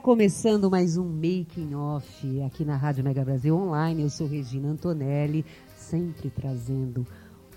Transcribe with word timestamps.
Começando 0.00 0.70
mais 0.70 0.96
um 0.96 1.04
Making 1.04 1.74
Off 1.74 2.42
aqui 2.42 2.64
na 2.64 2.74
Rádio 2.74 3.04
Mega 3.04 3.22
Brasil 3.22 3.54
Online. 3.54 4.02
Eu 4.02 4.08
sou 4.08 4.26
Regina 4.26 4.70
Antonelli, 4.70 5.44
sempre 5.76 6.30
trazendo 6.30 7.06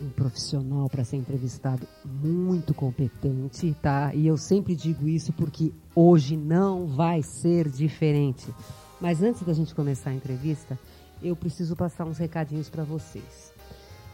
um 0.01 0.09
profissional 0.09 0.89
para 0.89 1.05
ser 1.05 1.15
entrevistado 1.15 1.87
muito 2.03 2.73
competente, 2.73 3.73
tá? 3.81 4.13
E 4.13 4.27
eu 4.27 4.35
sempre 4.35 4.75
digo 4.75 5.07
isso 5.07 5.31
porque 5.31 5.71
hoje 5.95 6.35
não 6.35 6.85
vai 6.85 7.23
ser 7.23 7.69
diferente. 7.69 8.45
Mas 8.99 9.23
antes 9.23 9.41
da 9.43 9.53
gente 9.53 9.73
começar 9.73 10.09
a 10.09 10.13
entrevista, 10.13 10.77
eu 11.21 11.37
preciso 11.37 11.77
passar 11.77 12.03
uns 12.03 12.17
recadinhos 12.17 12.69
para 12.69 12.83
vocês. 12.83 13.53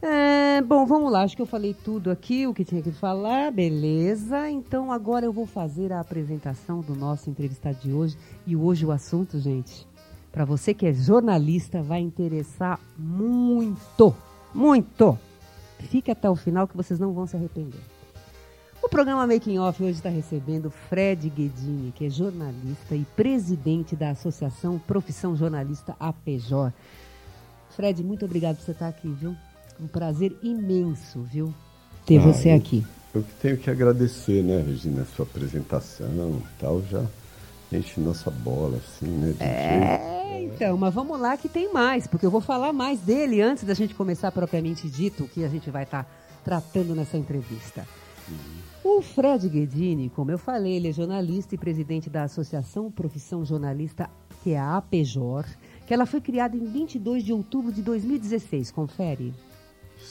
É, 0.02 0.62
bom, 0.62 0.86
vamos 0.86 1.12
lá. 1.12 1.24
Acho 1.24 1.36
que 1.36 1.42
eu 1.42 1.46
falei 1.46 1.74
tudo 1.74 2.12
aqui, 2.12 2.46
o 2.46 2.54
que 2.54 2.64
tinha 2.64 2.82
que 2.82 2.92
falar, 2.92 3.52
beleza. 3.52 4.50
Então 4.50 4.92
agora 4.92 5.26
eu 5.26 5.34
vou 5.34 5.46
fazer 5.46 5.92
a 5.92 6.00
apresentação 6.00 6.82
do 6.82 6.96
nosso 6.96 7.30
entrevistado 7.30 7.78
de 7.80 7.92
hoje. 7.92 8.18
E 8.46 8.56
hoje 8.56 8.86
o 8.86 8.92
assunto, 8.92 9.40
gente, 9.40 9.88
para 10.32 10.46
você 10.46 10.74
que 10.74 10.86
é 10.86 10.94
jornalista, 10.94 11.82
vai 11.82 12.02
interessar 12.02 12.80
muito, 12.98 14.16
muito. 14.54 15.18
Fique 15.80 16.12
até 16.12 16.30
o 16.30 16.36
final 16.36 16.68
que 16.68 16.78
vocês 16.78 17.00
não 17.00 17.14
vão 17.14 17.26
se 17.26 17.36
arrepender. 17.36 17.82
O 18.84 18.90
programa 18.90 19.26
Making 19.26 19.58
Off 19.58 19.82
hoje 19.82 19.94
está 19.94 20.10
recebendo 20.10 20.70
Fred 20.70 21.28
Guedini, 21.30 21.92
que 21.92 22.06
é 22.06 22.10
jornalista 22.10 22.96
e 22.96 23.04
presidente 23.16 23.96
da 23.96 24.12
Associação 24.12 24.78
Profissão 24.78 25.36
Jornalista 25.36 25.96
APJ. 26.00 26.72
Fred, 27.72 28.04
muito 28.04 28.26
obrigado 28.26 28.58
por 28.58 28.64
você 28.64 28.72
estar 28.72 28.88
aqui, 28.88 29.10
viu? 29.10 29.36
Um 29.80 29.88
prazer 29.88 30.36
imenso, 30.42 31.22
viu? 31.22 31.54
Ter 32.06 32.20
ah, 32.20 32.22
você 32.22 32.52
eu, 32.52 32.56
aqui. 32.56 32.86
Eu 33.14 33.24
tenho 33.42 33.58
que 33.58 33.70
agradecer, 33.70 34.44
né, 34.44 34.62
Regina, 34.62 35.02
a 35.02 35.06
sua 35.06 35.26
apresentação 35.26 36.42
e 36.42 36.60
tal, 36.60 36.82
já 36.84 37.06
enche 37.72 38.00
nossa 38.00 38.30
bola, 38.30 38.78
assim, 38.78 39.08
né? 39.08 39.36
É, 39.40 40.44
então, 40.44 40.78
mas 40.78 40.94
vamos 40.94 41.20
lá 41.20 41.36
que 41.36 41.50
tem 41.50 41.72
mais, 41.74 42.08
porque 42.08 42.26
eu 42.26 42.32
vou 42.32 42.42
falar 42.42 42.72
mais 42.72 43.00
dele 43.00 43.42
antes 43.42 43.64
da 43.64 43.74
gente 43.74 43.94
começar 43.96 44.32
propriamente 44.32 44.90
dito 44.90 45.24
o 45.24 45.28
que 45.28 45.44
a 45.44 45.50
gente 45.50 45.70
vai 45.70 45.84
estar 45.84 46.04
tá 46.04 46.10
tratando 46.44 46.96
nessa 46.96 47.18
entrevista. 47.18 47.86
Uhum. 48.30 48.66
O 48.98 49.02
Fred 49.02 49.50
Guedini, 49.50 50.10
como 50.10 50.32
eu 50.32 50.38
falei, 50.38 50.74
ele 50.74 50.90
é 50.90 50.92
jornalista 50.92 51.56
e 51.56 51.58
presidente 51.58 52.10
da 52.10 52.24
Associação 52.24 52.92
Profissão 52.92 53.44
Jornalista, 53.44 54.10
que 54.44 54.52
é 54.52 54.60
a 54.60 54.78
APJOR, 54.78 55.46
que 55.88 55.94
ela 55.94 56.06
foi 56.06 56.22
criada 56.22 56.56
em 56.56 56.66
22 56.66 57.24
de 57.24 57.34
outubro 57.34 57.72
de 57.72 57.82
2016. 57.82 58.72
Confere. 58.72 59.34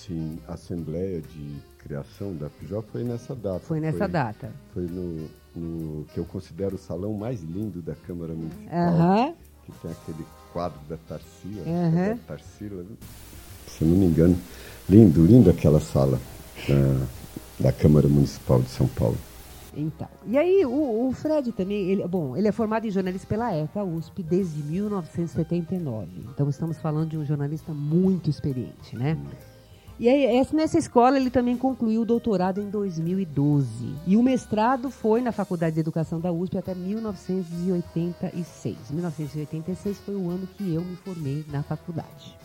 Sim, 0.06 0.38
a 0.46 0.52
Assembleia 0.52 1.22
de 1.22 1.56
Criação 1.78 2.34
da 2.34 2.50
PJ 2.50 2.82
foi 2.92 3.04
nessa 3.04 3.34
data. 3.34 3.60
Foi 3.60 3.80
nessa 3.80 3.98
foi, 3.98 4.08
data. 4.08 4.52
Foi 4.74 4.82
no, 4.82 5.28
no, 5.56 6.04
que 6.06 6.18
eu 6.18 6.24
considero 6.26 6.74
o 6.74 6.78
salão 6.78 7.14
mais 7.14 7.42
lindo 7.42 7.80
da 7.80 7.94
Câmara 7.94 8.34
Municipal. 8.34 8.68
Uh 8.68 8.98
-huh. 8.98 9.34
Que 9.64 9.72
tem 9.72 9.90
aquele 9.90 10.26
quadro 10.52 10.78
da 10.88 10.98
Tarsila. 11.08 11.62
Uh 11.62 11.94
-huh. 11.94 12.08
da 12.08 12.16
Tarsila, 12.26 12.84
se 13.66 13.82
eu 13.82 13.88
não 13.88 13.96
me 13.96 14.06
engano. 14.06 14.36
Lindo, 14.88 15.24
lindo 15.24 15.48
aquela 15.48 15.80
sala 15.80 16.20
da, 16.68 17.06
da 17.68 17.72
Câmara 17.72 18.06
Municipal 18.06 18.60
de 18.60 18.68
São 18.68 18.86
Paulo. 18.88 19.16
Então, 19.74 20.08
e 20.26 20.36
aí 20.36 20.64
o, 20.66 21.08
o, 21.08 21.12
Fred 21.12 21.50
também, 21.52 21.90
ele, 21.90 22.06
bom, 22.06 22.36
ele 22.36 22.46
é 22.46 22.52
formado 22.52 22.86
em 22.86 22.90
jornalismo 22.90 23.26
pela 23.26 23.54
ECA 23.54 23.82
USP 23.82 24.22
desde 24.22 24.62
1979. 24.62 26.08
Então 26.32 26.48
estamos 26.48 26.78
falando 26.78 27.08
de 27.08 27.16
um 27.16 27.24
jornalista 27.24 27.72
muito 27.72 28.28
experiente, 28.28 28.94
né? 28.94 29.18
Hum. 29.18 29.53
E 29.98 30.08
aí, 30.08 30.46
nessa 30.52 30.76
escola 30.76 31.16
ele 31.16 31.30
também 31.30 31.56
concluiu 31.56 32.02
o 32.02 32.04
doutorado 32.04 32.60
em 32.60 32.68
2012. 32.68 33.94
E 34.06 34.16
o 34.16 34.22
mestrado 34.22 34.90
foi 34.90 35.20
na 35.20 35.30
Faculdade 35.30 35.74
de 35.74 35.80
Educação 35.80 36.18
da 36.18 36.32
USP 36.32 36.58
até 36.58 36.74
1986. 36.74 38.90
1986 38.90 40.00
foi 40.00 40.16
o 40.16 40.28
ano 40.28 40.48
que 40.48 40.74
eu 40.74 40.80
me 40.80 40.96
formei 40.96 41.44
na 41.48 41.62
faculdade. 41.62 42.36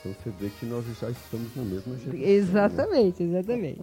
Então 0.00 0.14
você 0.22 0.30
vê 0.40 0.48
que 0.58 0.64
nós 0.64 0.86
já 0.98 1.10
estamos 1.10 1.54
na 1.54 1.64
mesma 1.64 1.98
geração. 1.98 2.18
Né? 2.18 2.30
Exatamente, 2.30 3.24
né? 3.24 3.40
exatamente. 3.40 3.82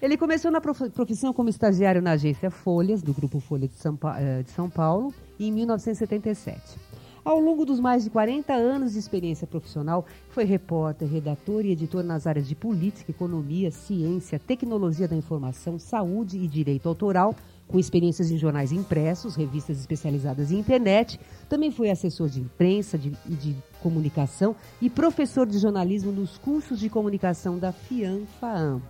Ele 0.00 0.16
começou 0.16 0.50
na 0.50 0.60
profissão 0.60 1.34
como 1.34 1.50
estagiário 1.50 2.00
na 2.00 2.12
agência 2.12 2.50
Folhas, 2.50 3.02
do 3.02 3.12
Grupo 3.12 3.40
Folha 3.40 3.68
de 3.68 3.74
São, 3.74 3.98
eh, 4.16 4.42
de 4.42 4.50
São 4.52 4.70
Paulo, 4.70 5.12
em 5.38 5.52
1977. 5.52 6.87
Ao 7.28 7.38
longo 7.38 7.66
dos 7.66 7.78
mais 7.78 8.04
de 8.04 8.08
40 8.08 8.54
anos 8.54 8.94
de 8.94 8.98
experiência 8.98 9.46
profissional, 9.46 10.06
foi 10.30 10.44
repórter, 10.44 11.06
redator 11.06 11.62
e 11.62 11.72
editor 11.72 12.02
nas 12.02 12.26
áreas 12.26 12.48
de 12.48 12.54
política, 12.54 13.10
economia, 13.10 13.70
ciência, 13.70 14.38
tecnologia 14.38 15.06
da 15.06 15.14
informação, 15.14 15.78
saúde 15.78 16.38
e 16.38 16.48
direito 16.48 16.88
autoral, 16.88 17.36
com 17.66 17.78
experiências 17.78 18.30
em 18.30 18.38
jornais 18.38 18.72
impressos, 18.72 19.36
revistas 19.36 19.78
especializadas 19.78 20.50
em 20.50 20.58
internet. 20.58 21.20
Também 21.50 21.70
foi 21.70 21.90
assessor 21.90 22.30
de 22.30 22.40
imprensa 22.40 22.96
e 22.96 23.00
de, 23.00 23.10
de 23.26 23.56
comunicação 23.82 24.56
e 24.80 24.88
professor 24.88 25.46
de 25.46 25.58
jornalismo 25.58 26.10
nos 26.10 26.38
cursos 26.38 26.80
de 26.80 26.88
comunicação 26.88 27.58
da 27.58 27.72
FIAM-FAAM. 27.72 28.80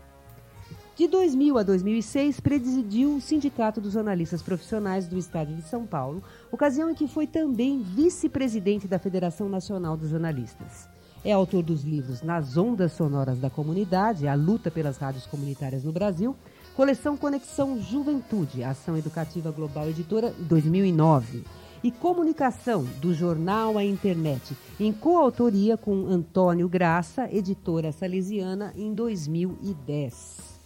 De 0.99 1.07
2000 1.07 1.57
a 1.59 1.63
2006, 1.63 2.41
presidiu 2.41 3.15
o 3.15 3.21
Sindicato 3.21 3.81
dos 3.81 3.93
Jornalistas 3.93 4.43
Profissionais 4.43 5.07
do 5.07 5.17
Estado 5.17 5.55
de 5.55 5.63
São 5.63 5.87
Paulo, 5.87 6.21
ocasião 6.51 6.91
em 6.91 6.95
que 6.95 7.07
foi 7.07 7.25
também 7.25 7.81
vice-presidente 7.81 8.89
da 8.89 8.99
Federação 8.99 9.49
Nacional 9.49 9.97
dos 9.97 10.11
Jornalistas. 10.11 10.89
É 11.25 11.31
autor 11.31 11.63
dos 11.63 11.85
livros 11.85 12.23
Nas 12.23 12.57
Ondas 12.57 12.95
Sonoras 12.95 13.39
da 13.39 13.49
Comunidade, 13.49 14.27
A 14.27 14.35
Luta 14.35 14.73
pelas 14.73 14.99
Rádios 14.99 15.25
Comunitárias 15.25 15.85
no 15.85 15.93
Brasil, 15.93 16.35
coleção 16.75 17.17
Conexão 17.17 17.81
Juventude, 17.81 18.65
Ação 18.65 18.97
Educativa 18.97 19.53
Global 19.53 19.89
Editora, 19.89 20.35
2009 20.37 21.45
e 21.81 21.93
Comunicação, 21.93 22.83
do 23.01 23.15
Jornal 23.15 23.79
à 23.79 23.85
Internet, 23.85 24.53
em 24.81 24.93
coautoria 24.93 25.77
com 25.77 26.09
Antônio 26.09 26.69
Graça, 26.69 27.33
editora 27.33 27.93
salesiana, 27.93 28.73
em 28.77 28.93
2010. 28.93 30.58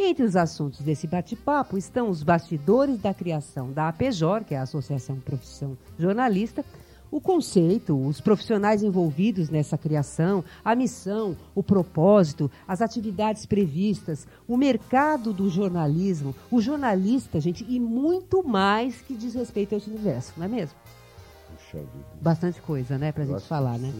Entre 0.00 0.22
os 0.22 0.36
assuntos 0.36 0.80
desse 0.80 1.08
bate-papo 1.08 1.76
estão 1.76 2.08
os 2.08 2.22
bastidores 2.22 3.00
da 3.00 3.12
criação 3.12 3.72
da 3.72 3.88
APJOR, 3.88 4.44
que 4.44 4.54
é 4.54 4.58
a 4.58 4.62
Associação 4.62 5.16
Profissão 5.16 5.76
Jornalista, 5.98 6.64
o 7.10 7.20
conceito, 7.20 7.98
os 8.06 8.20
profissionais 8.20 8.84
envolvidos 8.84 9.50
nessa 9.50 9.76
criação, 9.76 10.44
a 10.64 10.76
missão, 10.76 11.36
o 11.52 11.64
propósito, 11.64 12.48
as 12.66 12.80
atividades 12.80 13.44
previstas, 13.44 14.24
o 14.46 14.56
mercado 14.56 15.32
do 15.32 15.50
jornalismo, 15.50 16.32
o 16.48 16.60
jornalista, 16.60 17.40
gente, 17.40 17.66
e 17.68 17.80
muito 17.80 18.46
mais 18.46 19.00
que 19.00 19.16
diz 19.16 19.34
respeito 19.34 19.74
a 19.74 19.78
esse 19.78 19.90
universo, 19.90 20.34
não 20.36 20.44
é 20.44 20.48
mesmo? 20.48 20.76
Puxa 21.56 21.78
vida. 21.78 22.06
Bastante 22.20 22.60
coisa, 22.62 22.96
né, 22.98 23.10
pra 23.10 23.24
Eu 23.24 23.32
gente 23.32 23.48
falar, 23.48 23.78
né? 23.78 23.92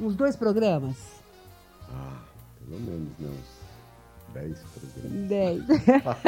Uns 0.00 0.16
dois 0.16 0.36
programas? 0.36 0.96
Ah, 1.90 2.22
pelo 2.66 2.80
menos, 2.80 3.08
né? 3.18 3.30
Uns 4.32 4.34
10 4.34 4.58
programas. 4.58 5.28
Dez. 5.28 5.62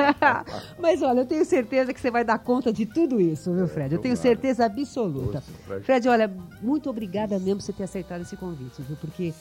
Mas 0.78 1.02
olha, 1.02 1.20
eu 1.20 1.26
tenho 1.26 1.44
certeza 1.44 1.92
que 1.92 2.00
você 2.00 2.10
vai 2.10 2.24
dar 2.24 2.38
conta 2.38 2.72
de 2.72 2.86
tudo 2.86 3.20
isso, 3.20 3.52
viu, 3.52 3.66
Fred? 3.66 3.94
Eu 3.94 4.00
tenho 4.00 4.16
certeza 4.16 4.66
absoluta. 4.66 5.42
Fred. 5.82 6.08
Olha, 6.08 6.30
muito 6.60 6.90
obrigada 6.90 7.38
mesmo 7.38 7.56
por 7.56 7.62
você 7.62 7.72
ter 7.72 7.84
aceitado 7.84 8.22
esse 8.22 8.36
convite, 8.36 8.82
viu? 8.82 8.96
Porque 8.96 9.32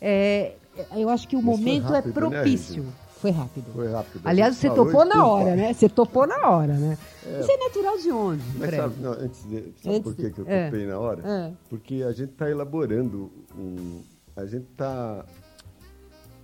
é, 0.00 0.54
é, 0.76 0.86
eu 1.02 1.08
acho 1.08 1.28
que 1.28 1.36
o 1.36 1.42
foi 1.42 1.50
momento 1.50 1.84
rápido, 1.84 2.04
é 2.04 2.06
né, 2.06 2.12
propício. 2.12 2.82
Regina? 2.82 3.10
foi 3.20 3.30
rápido. 3.30 3.66
Foi 3.72 3.92
rápido. 3.92 4.20
Aliás, 4.24 4.56
você 4.56 4.70
topou 4.70 5.04
na 5.04 5.26
hora, 5.26 5.54
né? 5.54 5.72
Você 5.74 5.88
topou 5.88 6.26
na 6.26 6.48
hora, 6.48 6.72
né? 6.72 6.98
Você 7.22 7.52
é 7.52 7.56
natural 7.58 7.98
de 7.98 8.10
onde, 8.10 8.42
Mas 8.56 8.70
Fred? 8.70 8.76
sabe, 8.76 8.94
não, 9.00 9.12
antes 9.12 9.42
de, 9.42 9.74
sabe 9.82 9.96
Antes 9.96 10.02
por 10.02 10.14
que, 10.14 10.30
que 10.30 10.38
eu 10.40 10.44
é. 10.48 10.64
topei 10.64 10.86
na 10.86 10.98
hora? 10.98 11.22
É. 11.24 11.52
Porque 11.68 12.02
a 12.02 12.12
gente 12.12 12.30
está 12.30 12.50
elaborando 12.50 13.30
um. 13.56 14.00
A 14.34 14.46
gente 14.46 14.66
está 14.72 15.24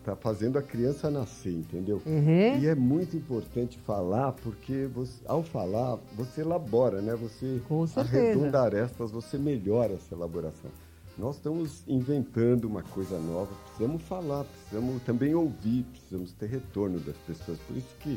tá 0.07 0.15
fazendo 0.15 0.57
a 0.57 0.63
criança 0.63 1.11
nascer, 1.11 1.53
entendeu? 1.53 2.01
Uhum. 2.07 2.59
E 2.61 2.67
é 2.67 2.77
muito 2.77 3.17
importante 3.17 3.77
falar, 3.85 4.31
porque 4.33 4.87
você- 4.95 5.21
ao 5.27 5.43
falar, 5.43 5.99
você 6.17 6.43
elabora, 6.43 7.03
né? 7.03 7.17
Você 7.17 7.61
Com 7.67 7.85
arredonda 7.97 8.63
arestas, 8.63 9.11
você 9.11 9.37
melhora 9.37 9.95
essa 9.95 10.15
elaboração. 10.15 10.71
Nós 11.19 11.37
estamos 11.37 11.83
inventando 11.89 12.67
uma 12.67 12.83
coisa 12.83 13.19
nova, 13.19 13.49
precisamos 13.65 14.03
falar, 14.03 14.45
precisamos 14.45 15.03
também 15.03 15.35
ouvir, 15.35 15.83
precisamos 15.85 16.31
ter 16.33 16.47
retorno 16.47 17.01
das 17.01 17.17
pessoas. 17.27 17.59
Por 17.67 17.77
isso 17.77 17.89
que 18.01 18.17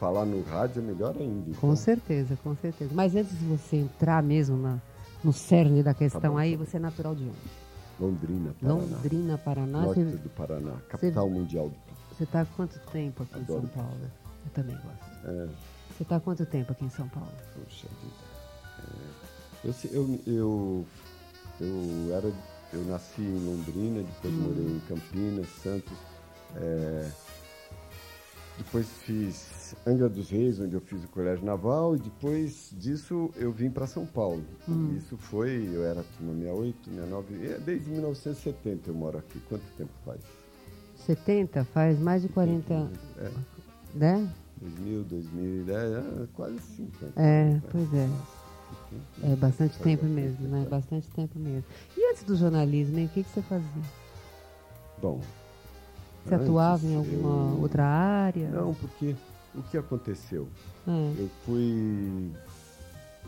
falar 0.00 0.24
no 0.24 0.42
rádio 0.42 0.80
é 0.82 0.84
melhor 0.84 1.14
ainda. 1.16 1.44
Com 1.44 1.66
então. 1.68 1.76
certeza, 1.76 2.36
com 2.42 2.56
certeza. 2.56 2.90
Mas 2.92 3.14
antes 3.14 3.38
de 3.38 3.44
você 3.44 3.76
entrar 3.76 4.22
mesmo 4.22 4.56
na, 4.56 4.78
no 5.22 5.32
cerne 5.32 5.82
da 5.82 5.92
questão 5.94 6.20
Tá 6.20 6.28
bom, 6.30 6.38
aí, 6.38 6.56
tá 6.56 6.64
você 6.64 6.78
é 6.78 6.80
natural 6.80 7.14
de 7.14 7.22
onde? 7.24 7.36
Londrina, 8.00 8.54
Paraná. 8.60 8.80
Londrina, 8.96 9.38
Paraná. 9.38 9.80
Norte 9.82 10.04
Você, 10.04 10.16
do 10.16 10.28
Paraná, 10.30 10.72
capital 10.88 11.28
mundial 11.30 11.68
do 11.68 11.76
você 12.16 12.26
tá 12.26 12.40
há 12.42 12.44
quanto 12.46 12.78
tempo 12.92 13.22
aqui 13.22 13.38
em 13.38 13.42
Adoro. 13.42 13.60
São 13.62 13.68
Paulo? 13.70 14.00
Eu 14.44 14.50
também 14.52 14.76
gosto. 14.76 15.26
é, 15.26 15.48
Você 15.96 16.04
tá 16.04 16.16
há 16.16 16.20
quanto 16.20 16.44
tempo 16.46 16.72
aqui 16.72 16.84
em 16.84 16.90
São 16.90 17.08
Paulo? 17.08 17.30
Poxa 17.54 17.86
vida. 18.02 18.14
É, 19.64 19.68
eu, 19.68 19.74
eu, 19.92 20.20
eu, 20.26 20.86
eu, 21.60 22.14
era, 22.14 22.32
eu 22.74 22.84
nasci 22.84 23.22
em 23.22 23.44
Londrina, 23.46 24.02
depois 24.02 24.34
Hum. 24.34 24.38
morei 24.38 24.76
em 24.76 24.80
Campinas, 24.80 25.48
Santos. 25.62 25.92
é, 26.56 27.10
depois 28.62 28.86
fiz 29.04 29.74
Angra 29.86 30.08
dos 30.08 30.30
Reis, 30.30 30.60
onde 30.60 30.74
eu 30.74 30.80
fiz 30.80 31.02
o 31.04 31.08
colégio 31.08 31.44
naval, 31.44 31.96
e 31.96 31.98
depois 31.98 32.70
disso 32.76 33.30
eu 33.36 33.50
vim 33.50 33.70
para 33.70 33.86
São 33.86 34.04
Paulo. 34.04 34.44
Hum. 34.68 34.94
Isso 34.96 35.16
foi, 35.16 35.68
eu 35.72 35.82
era 35.84 36.02
turma 36.16 36.34
68, 36.34 36.90
69, 36.90 37.46
é, 37.46 37.58
desde 37.58 37.90
1970 37.90 38.90
eu 38.90 38.94
moro 38.94 39.18
aqui. 39.18 39.40
Quanto 39.48 39.62
tempo 39.76 39.92
faz? 40.04 40.20
70? 41.06 41.64
Faz 41.64 41.98
mais 41.98 42.22
de 42.22 42.28
40 42.28 42.74
anos, 42.74 42.98
É, 43.18 43.30
né? 43.94 44.30
2000, 44.60 45.04
2010, 45.04 45.92
é, 45.92 46.26
quase 46.34 46.60
50. 46.60 47.12
É, 47.16 47.60
pois 47.70 47.94
é. 47.94 48.08
É 49.22 49.36
bastante 49.36 49.72
Faz 49.72 49.82
tempo 49.84 50.04
bastante 50.04 50.20
mesmo, 50.20 50.48
né? 50.48 50.58
tempo. 50.58 50.70
Bastante 50.70 51.10
tempo 51.10 51.38
mesmo. 51.38 51.64
E 51.96 52.10
antes 52.10 52.22
do 52.24 52.36
jornalismo, 52.36 52.98
hein? 52.98 53.06
o 53.06 53.08
que, 53.08 53.22
que 53.22 53.30
você 53.30 53.42
fazia? 53.42 53.82
Bom. 55.00 55.20
Você 56.24 56.34
antes 56.34 56.46
atuava 56.46 56.86
em 56.86 56.96
alguma 56.96 57.52
eu- 57.54 57.62
outra 57.62 57.84
área? 57.84 58.48
Não, 58.50 58.74
porque 58.74 59.14
o 59.54 59.62
que 59.62 59.76
aconteceu? 59.78 60.48
É. 60.86 61.12
Eu 61.18 61.28
fui. 61.44 62.30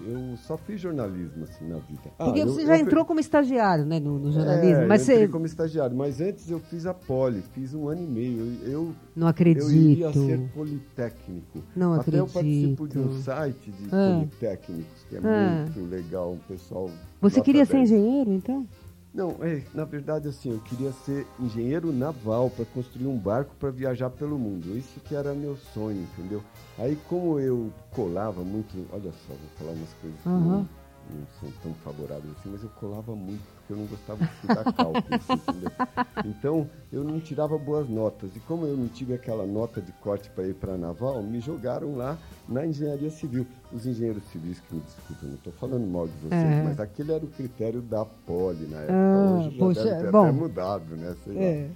Eu 0.06 0.36
só 0.38 0.56
fiz 0.56 0.80
jornalismo 0.80 1.44
assim 1.44 1.68
na 1.68 1.76
vida. 1.76 2.00
Ah, 2.18 2.24
Porque 2.24 2.40
eu- 2.40 2.46
você 2.46 2.62
eu 2.62 2.66
já 2.66 2.72
fui- 2.72 2.82
entrou 2.82 3.04
como 3.04 3.20
estagiário, 3.20 3.84
né, 3.84 4.00
no, 4.00 4.18
no 4.18 4.32
jornalismo, 4.32 4.82
É, 4.84 4.86
mas 4.86 5.06
eu 5.06 5.14
entrei 5.14 5.26
você 5.26 5.32
como 5.32 5.44
estagiário, 5.44 5.94
mas 5.94 6.18
antes 6.18 6.50
eu 6.50 6.58
fiz 6.60 6.86
a 6.86 6.94
Poli, 6.94 7.42
fiz 7.52 7.74
um 7.74 7.88
ano 7.88 8.02
e 8.02 8.06
meio. 8.06 8.40
Eu, 8.62 8.70
eu, 8.72 8.92
não 9.14 9.26
eu 9.26 9.30
acredito. 9.30 9.70
iria 9.70 10.10
ser 10.10 10.40
politécnico. 10.54 11.58
Não 11.76 11.92
Até 11.92 12.18
eu 12.18 12.26
participo 12.26 12.84
acredito. 12.84 12.88
de 12.88 12.98
um 12.98 13.20
site 13.22 13.70
de 13.70 13.88
Ah. 13.92 14.14
politécnicos, 14.16 15.04
que 15.10 15.16
é 15.16 15.20
Ah. 15.22 15.66
muito 15.66 15.90
legal, 15.90 16.32
um 16.32 16.38
pessoal. 16.38 16.88
Você 17.20 17.42
queria 17.42 17.66
ser 17.66 17.74
10. 17.74 17.90
engenheiro, 17.90 18.32
então? 18.32 18.66
Não, 19.14 19.36
é, 19.42 19.62
na 19.74 19.84
verdade, 19.84 20.28
assim, 20.28 20.50
eu 20.52 20.60
queria 20.60 20.90
ser 20.90 21.26
engenheiro 21.38 21.92
naval 21.92 22.48
para 22.48 22.64
construir 22.64 23.06
um 23.06 23.18
barco 23.18 23.54
para 23.56 23.70
viajar 23.70 24.08
pelo 24.08 24.38
mundo. 24.38 24.76
Isso 24.76 25.00
que 25.00 25.14
era 25.14 25.34
meu 25.34 25.54
sonho, 25.74 26.00
entendeu? 26.00 26.42
Aí, 26.78 26.96
como 27.08 27.38
eu 27.38 27.70
colava 27.90 28.42
muito, 28.42 28.86
olha 28.90 29.12
só, 29.12 29.34
vou 29.34 29.48
falar 29.58 29.72
umas 29.72 29.92
coisas 29.94 30.18
que 30.20 30.28
Aham. 30.28 30.40
não, 30.40 30.68
não 31.10 31.26
são 31.38 31.50
tão 31.62 31.74
favoráveis 31.84 32.32
assim, 32.38 32.48
mas 32.50 32.62
eu 32.62 32.70
colava 32.70 33.14
muito 33.14 33.44
porque 33.72 33.74
eu 33.74 33.76
não 33.76 33.86
gostava 33.86 34.24
de 34.24 34.32
estudar 34.32 34.72
cálculo, 34.72 35.04
assim? 35.10 36.28
Então, 36.28 36.68
eu 36.92 37.02
não 37.04 37.18
tirava 37.20 37.56
boas 37.58 37.88
notas. 37.88 38.34
E 38.36 38.40
como 38.40 38.66
eu 38.66 38.76
não 38.76 38.88
tive 38.88 39.14
aquela 39.14 39.46
nota 39.46 39.80
de 39.80 39.92
corte 39.92 40.28
para 40.30 40.44
ir 40.46 40.54
para 40.54 40.74
a 40.74 40.76
naval, 40.78 41.22
me 41.22 41.40
jogaram 41.40 41.96
lá 41.96 42.18
na 42.48 42.66
engenharia 42.66 43.10
civil. 43.10 43.46
Os 43.72 43.86
engenheiros 43.86 44.22
civis, 44.24 44.60
que 44.60 44.74
me 44.74 44.80
desculpem, 44.82 45.28
não 45.30 45.36
estou 45.36 45.52
falando 45.54 45.86
mal 45.86 46.06
de 46.06 46.12
vocês, 46.22 46.32
É. 46.42 46.62
mas 46.62 46.78
aquele 46.78 47.12
era 47.12 47.24
o 47.24 47.28
critério 47.28 47.80
da 47.80 48.04
Poli 48.04 48.66
na 48.66 48.78
época. 48.80 48.92
Ah, 48.94 49.32
Hoje 49.38 49.50
já 49.50 49.58
poxa, 49.58 49.84
deve 49.84 50.02
ter 50.04 50.10
bom. 50.12 50.22
até 50.22 50.32
mudado, 50.32 50.96
né? 50.96 51.16
Sei 51.24 51.32
lá. 51.34 51.72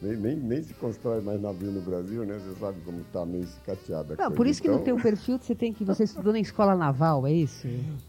Nem, 0.00 0.16
nem, 0.16 0.36
nem 0.36 0.62
se 0.62 0.72
constrói 0.74 1.20
mais 1.20 1.40
navio 1.40 1.72
no 1.72 1.80
Brasil, 1.80 2.24
né? 2.24 2.38
Você 2.38 2.60
sabe 2.60 2.80
como 2.84 3.00
está 3.00 3.26
meio 3.26 3.42
escateada 3.42 4.14
Não, 4.16 4.30
por 4.30 4.46
isso 4.46 4.62
que 4.62 4.68
no 4.68 4.74
Então, 4.74 4.84
teu 4.84 4.96
perfil 4.96 5.38
você 5.38 5.54
tem 5.56 5.72
que 5.72 5.84
você 5.84 6.04
estudou 6.04 6.32
na 6.32 6.38
escola 6.38 6.76
naval, 6.76 7.26
é 7.26 7.32
isso? 7.32 7.66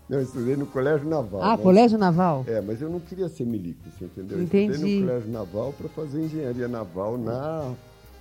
Eu 0.07 0.21
estudei 0.21 0.55
no 0.55 0.67
Colégio 0.67 1.09
Naval. 1.09 1.41
Ah, 1.41 1.57
né? 1.57 1.63
colégio 1.63 1.97
naval. 1.97 2.45
É, 2.47 2.61
mas 2.61 2.79
eu 2.79 2.89
não 2.91 2.99
queria 2.99 3.27
ser 3.27 3.45
milico, 3.45 3.79
você 3.89 4.05
entendeu? 4.05 4.37
Eu 4.37 4.43
Entendi. 4.43 4.71
estudei 4.73 4.99
no 4.99 5.07
Colégio 5.07 5.31
Naval 5.31 5.73
para 5.73 5.89
fazer 5.89 6.21
engenharia 6.21 6.67
naval 6.67 7.17
na, 7.17 7.73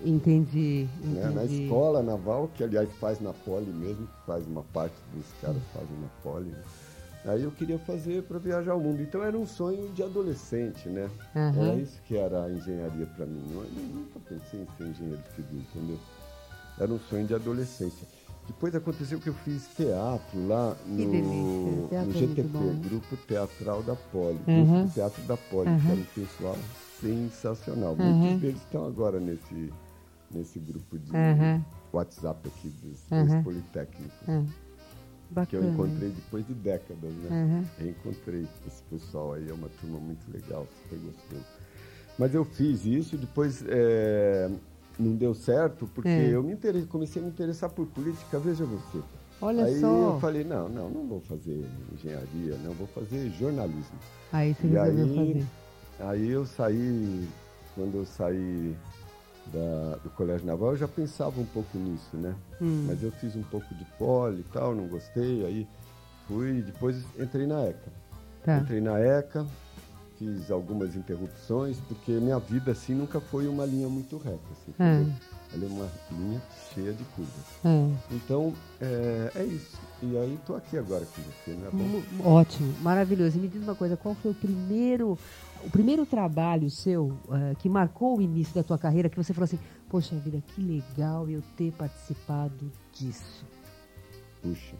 Entendi, 0.05 0.89
né, 1.05 1.25
na 1.35 1.45
entendi. 1.45 1.65
escola 1.65 2.03
naval, 2.03 2.49
que 2.55 2.63
aliás 2.65 2.89
faz 3.01 3.21
na 3.21 3.33
Poli 3.33 3.71
mesmo, 3.71 4.07
que 4.07 4.27
faz 4.27 4.47
uma 4.47 4.63
parte 4.73 4.95
dos 5.15 5.27
caras 5.43 5.61
fazem 5.75 5.97
na 6.01 6.09
Poli. 6.23 6.47
né? 6.51 6.63
Aí 7.29 7.43
eu 7.45 7.51
queria 7.51 7.79
fazer 7.79 8.23
para 8.23 8.39
viajar 8.39 8.75
o 8.75 8.81
mundo. 8.81 9.03
Então 9.03 9.23
era 9.23 9.37
um 9.37 9.47
sonho 9.47 9.89
de 9.93 10.03
adolescente, 10.03 10.89
né? 10.89 11.11
Aham. 11.37 11.69
Era 11.69 11.75
isso 11.77 12.01
que 12.07 12.17
era 12.17 12.45
a 12.45 12.51
engenharia 12.51 13.07
para 13.07 13.27
mim. 13.27 13.43
Eu 13.53 13.67
nunca 13.95 14.19
pensei 14.29 14.61
em 14.63 14.67
ser 14.77 14.85
engenheiro 14.85 15.23
civil, 15.37 15.61
entendeu? 15.61 15.99
Era 16.81 16.93
um 16.93 16.99
sonho 16.99 17.27
de 17.27 17.35
adolescência. 17.35 18.07
Depois 18.47 18.75
aconteceu 18.75 19.19
que 19.21 19.27
eu 19.29 19.35
fiz 19.35 19.69
teatro 19.77 20.49
lá 20.49 20.75
Que 20.87 20.91
no, 21.05 21.89
teatro 21.89 22.07
no 22.09 22.17
é 22.17 22.19
GTP, 22.19 22.49
bom. 22.49 22.75
Grupo 22.89 23.17
Teatral 23.19 23.83
da 23.83 23.95
Poli. 23.95 24.41
Uhum. 24.49 24.73
Grupo 24.85 24.95
Teatro 24.95 25.23
da 25.25 25.37
Poli, 25.37 25.65
que 25.69 25.87
Uhum. 25.87 25.93
era 25.93 26.01
um 26.01 26.05
pessoal 26.15 26.57
sensacional. 26.99 27.93
Uhum. 27.93 28.13
Muitos 28.15 28.41
deles 28.41 28.63
estão 28.63 28.87
agora 28.87 29.21
nesse, 29.21 29.71
nesse 30.31 30.59
grupo 30.61 30.99
de 30.99 31.13
Uhum. 31.15 31.63
WhatsApp 31.93 32.49
aqui 32.49 32.69
dos, 32.83 33.11
Uhum. 33.11 33.25
dos 33.27 33.35
Politécnicos. 33.45 34.29
Ah, 35.37 35.45
Que 35.47 35.57
eu 35.57 35.61
bacana. 35.63 35.75
encontrei 35.89 36.09
depois 36.11 36.47
de 36.47 36.55
décadas, 36.55 37.13
né? 37.13 37.29
Uhum. 37.45 37.65
Reencontrei 37.85 38.47
esse 38.67 38.83
pessoal 38.85 39.35
aí, 39.35 39.49
é 39.49 39.53
uma 39.53 39.69
turma 39.81 39.99
muito 39.99 40.25
legal, 40.33 40.67
super 40.83 40.99
gostoso. 40.99 41.45
Mas 42.19 42.35
eu 42.35 42.45
fiz 42.45 42.85
isso, 42.85 43.17
depois 43.17 43.63
é, 43.69 44.51
não 44.99 45.15
deu 45.15 45.35
certo, 45.35 45.87
porque 45.95 46.09
É. 46.09 46.31
eu 46.35 46.43
me 46.43 46.53
interesse, 46.53 46.87
comecei 46.87 47.21
a 47.23 47.25
me 47.25 47.31
interessar 47.31 47.71
por 47.71 47.87
política, 47.87 48.39
veja 48.39 48.65
você. 48.65 48.99
Olha 49.41 49.67
aí 49.67 49.79
só. 49.81 49.87
eu 50.15 50.21
falei, 50.21 50.43
não, 50.43 50.69
não, 50.69 50.91
não 50.91 51.07
vou 51.07 51.21
fazer 51.21 51.65
engenharia, 51.93 52.57
não, 52.65 52.73
vou 52.73 52.89
fazer 52.89 53.31
jornalismo. 53.39 53.97
Aí 54.33 54.53
você 54.55 54.67
E 54.67 54.71
resolveu 54.71 55.05
aí, 55.05 55.17
fazer. 55.35 55.47
aí 56.01 56.29
eu 56.31 56.45
saí, 56.47 57.29
quando 57.77 57.95
eu 57.99 58.05
saí 58.05 58.75
da- 59.53 59.97
do 60.03 60.11
Colégio 60.11 60.47
Naval, 60.47 60.71
eu 60.73 60.77
já 60.77 60.89
pensava 60.89 61.41
um 61.41 61.47
pouco 61.47 61.77
nisso, 61.79 62.17
né? 62.17 62.35
Hum. 62.61 62.85
Mas 62.89 63.03
eu 63.03 63.11
fiz 63.13 63.35
um 63.37 63.43
pouco 63.43 63.73
de 63.75 63.85
poli 63.99 64.41
e 64.41 64.45
tal, 64.53 64.75
não 64.75 64.87
gostei, 64.87 65.45
aí 65.45 65.67
fui, 66.27 66.63
depois 66.63 66.97
entrei 67.19 67.47
na 67.47 67.63
ECA. 67.65 67.93
Tá. 68.45 68.59
Entrei 68.59 68.81
na 68.81 68.99
ECA, 69.01 69.47
fiz 70.19 70.51
algumas 70.51 70.95
interrupções, 70.97 71.79
porque 71.89 72.13
minha 72.13 72.39
vida 72.39 72.73
assim 72.73 72.95
nunca 72.95 73.21
foi 73.21 73.47
uma 73.49 73.65
linha 73.65 73.89
muito 73.89 74.17
reta. 74.19 74.39
Assim, 74.53 74.73
É. 74.79 75.05
Ela 75.55 75.65
é 75.65 75.69
uma 75.69 75.89
linha 76.13 76.43
cheia 76.75 76.93
de 76.93 77.03
curvas. 77.05 77.33
É. 77.65 77.89
Então, 78.15 78.53
é, 78.83 79.33
é 79.35 79.45
isso. 79.45 79.79
E 80.03 80.15
aí 80.19 80.35
estou 80.35 80.55
aqui 80.57 80.77
agora 80.77 81.07
com 81.07 81.23
você, 81.23 81.53
não 81.59 81.67
é 81.69 81.71
bom? 81.71 82.03
Ótimo, 82.23 82.75
maravilhoso. 82.83 83.39
E 83.39 83.41
me 83.41 83.49
diz 83.49 83.63
uma 83.63 83.75
coisa, 83.75 83.97
qual 83.97 84.15
foi 84.17 84.31
o 84.31 84.35
primeiro, 84.35 85.19
o 85.65 85.71
primeiro 85.71 86.07
trabalho 86.07 86.71
seu 86.71 87.17
eh, 87.31 87.55
que 87.59 87.69
marcou 87.69 88.19
o 88.19 88.23
início 88.23 88.55
da 88.55 88.63
tua 88.63 88.79
carreira 88.79 89.09
que 89.09 89.17
você 89.17 89.33
falou 89.33 89.45
assim, 89.45 89.59
poxa 89.89 90.17
vida, 90.17 90.43
que 90.55 90.61
legal 90.61 91.29
eu 91.29 91.43
ter 91.57 91.73
participado 91.73 92.71
disso? 92.93 93.45
Puxa. 94.43 94.77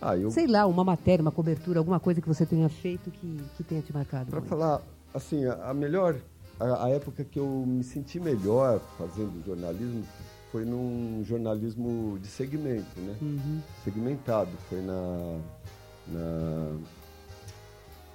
Ah, 0.00 0.16
eu, 0.16 0.30
Sei 0.30 0.46
lá, 0.46 0.66
uma 0.66 0.84
matéria, 0.84 1.22
uma 1.22 1.32
cobertura, 1.32 1.78
alguma 1.78 1.98
coisa 1.98 2.20
que 2.20 2.28
você 2.28 2.44
tenha 2.44 2.68
feito 2.68 3.10
que, 3.10 3.40
que 3.56 3.64
tenha 3.64 3.80
te 3.80 3.92
marcado. 3.92 4.30
para 4.30 4.42
falar, 4.42 4.82
assim, 5.14 5.44
a, 5.46 5.70
a 5.70 5.74
melhor, 5.74 6.16
a, 6.60 6.84
a 6.84 6.90
época 6.90 7.24
que 7.24 7.38
eu 7.38 7.64
me 7.66 7.82
senti 7.82 8.20
melhor 8.20 8.80
fazendo 8.98 9.42
jornalismo 9.44 10.04
foi 10.52 10.64
num 10.64 11.24
jornalismo 11.24 12.16
de 12.20 12.28
segmento, 12.28 13.00
né? 13.00 13.16
Uhum. 13.20 13.60
segmentado. 13.82 14.50
Foi 14.68 14.80
na, 14.80 15.38
na, 16.06 16.78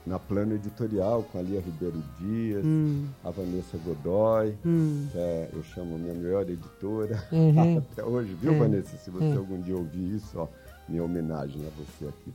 na 0.09 0.17
plano 0.17 0.55
editorial 0.55 1.21
com 1.31 1.37
a 1.37 1.41
Lia 1.43 1.61
Ribeiro 1.61 2.01
Dias, 2.19 2.65
Hum, 2.65 3.05
a 3.23 3.29
Vanessa 3.29 3.77
Godoy, 3.77 4.55
hum. 4.65 5.07
que 5.11 5.17
é, 5.17 5.49
eu 5.53 5.63
chamo 5.63 5.99
minha 5.99 6.15
melhor 6.15 6.41
editora 6.49 7.23
Uhum. 7.31 7.77
até 7.77 8.03
hoje, 8.03 8.35
viu, 8.41 8.53
É, 8.53 8.57
Vanessa? 8.57 8.97
Se 8.97 9.11
você 9.11 9.25
é. 9.25 9.35
algum 9.35 9.61
dia 9.61 9.77
ouvir 9.77 10.15
isso, 10.15 10.31
ó, 10.39 10.47
minha 10.89 11.03
homenagem 11.03 11.61
a 11.61 11.69
você 11.77 12.07
aqui. 12.09 12.33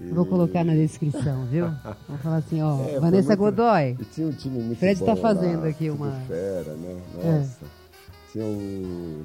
E- 0.00 0.12
Vou 0.12 0.26
colocar 0.26 0.62
na 0.64 0.74
descrição, 0.74 1.46
viu? 1.46 1.66
Vou 2.06 2.18
falar 2.18 2.36
assim, 2.36 2.60
ó, 2.62 2.78
É, 2.86 3.00
Vanessa 3.00 3.28
muito- 3.28 3.38
Godoy. 3.38 3.96
E 3.98 4.04
tinha 4.04 4.26
um 4.26 4.32
time 4.32 4.58
muito 4.62 4.78
Fred 4.78 5.00
bom 5.00 5.06
tá 5.06 5.14
lá, 5.14 5.20
fazendo 5.20 5.64
aqui 5.64 5.88
uma- 5.88 6.14
É. 6.14 6.20
fera, 6.28 6.74
né? 6.74 7.00
Nossa. 7.14 7.64
Tinha 8.30 8.44
o, 8.44 9.24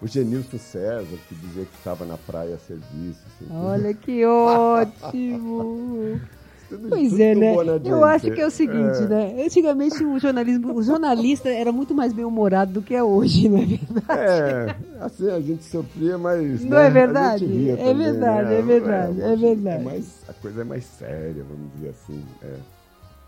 o 0.00 0.06
Genilson 0.06 0.56
César, 0.58 1.18
que 1.28 1.34
dizia 1.34 1.64
que 1.64 1.74
estava 1.76 2.06
na 2.06 2.16
praia 2.16 2.54
a 2.54 2.58
serviço. 2.58 3.20
assim. 3.26 3.46
Olha 3.52 3.92
que 3.92 4.24
ótimo! 4.24 6.20
Tudo- 6.68 6.88
Pois 6.90 7.10
tudo 7.10 7.22
é, 7.22 7.34
né? 7.34 7.54
Eu 7.84 8.04
acho 8.04 8.30
que 8.30 8.40
é 8.40 8.46
o 8.46 8.50
seguinte, 8.50 8.98
É. 9.04 9.06
né? 9.08 9.42
Antigamente 9.44 10.04
o 10.04 10.18
jornalismo, 10.18 10.74
o 10.74 10.82
jornalista 10.82 11.48
era 11.48 11.72
muito 11.72 11.94
mais 11.94 12.12
bem-humorado 12.12 12.72
do 12.74 12.82
que 12.82 12.94
é 12.94 13.02
hoje, 13.02 13.48
não 13.48 13.58
é 13.58 13.64
verdade? 13.64 14.04
É, 14.10 14.76
assim 15.00 15.30
a 15.30 15.40
gente 15.40 15.64
sofria, 15.64 16.18
mas. 16.18 16.62
Não 16.62 16.76
né, 16.78 16.86
é 16.86 16.90
verdade? 16.90 17.44
É 17.70 17.76
também, 17.76 17.94
verdade, 17.96 18.48
né? 18.50 18.58
é 18.58 18.62
verdade, 18.62 19.20
é 19.20 19.28
mas 19.28 19.40
verdade. 19.40 19.84
mais, 19.84 20.22
a 20.28 20.32
coisa 20.34 20.60
é 20.60 20.64
mais 20.64 20.84
séria, 20.84 21.42
vamos 21.48 21.72
dizer 21.74 21.88
assim. 21.88 22.22
É, 22.42 22.54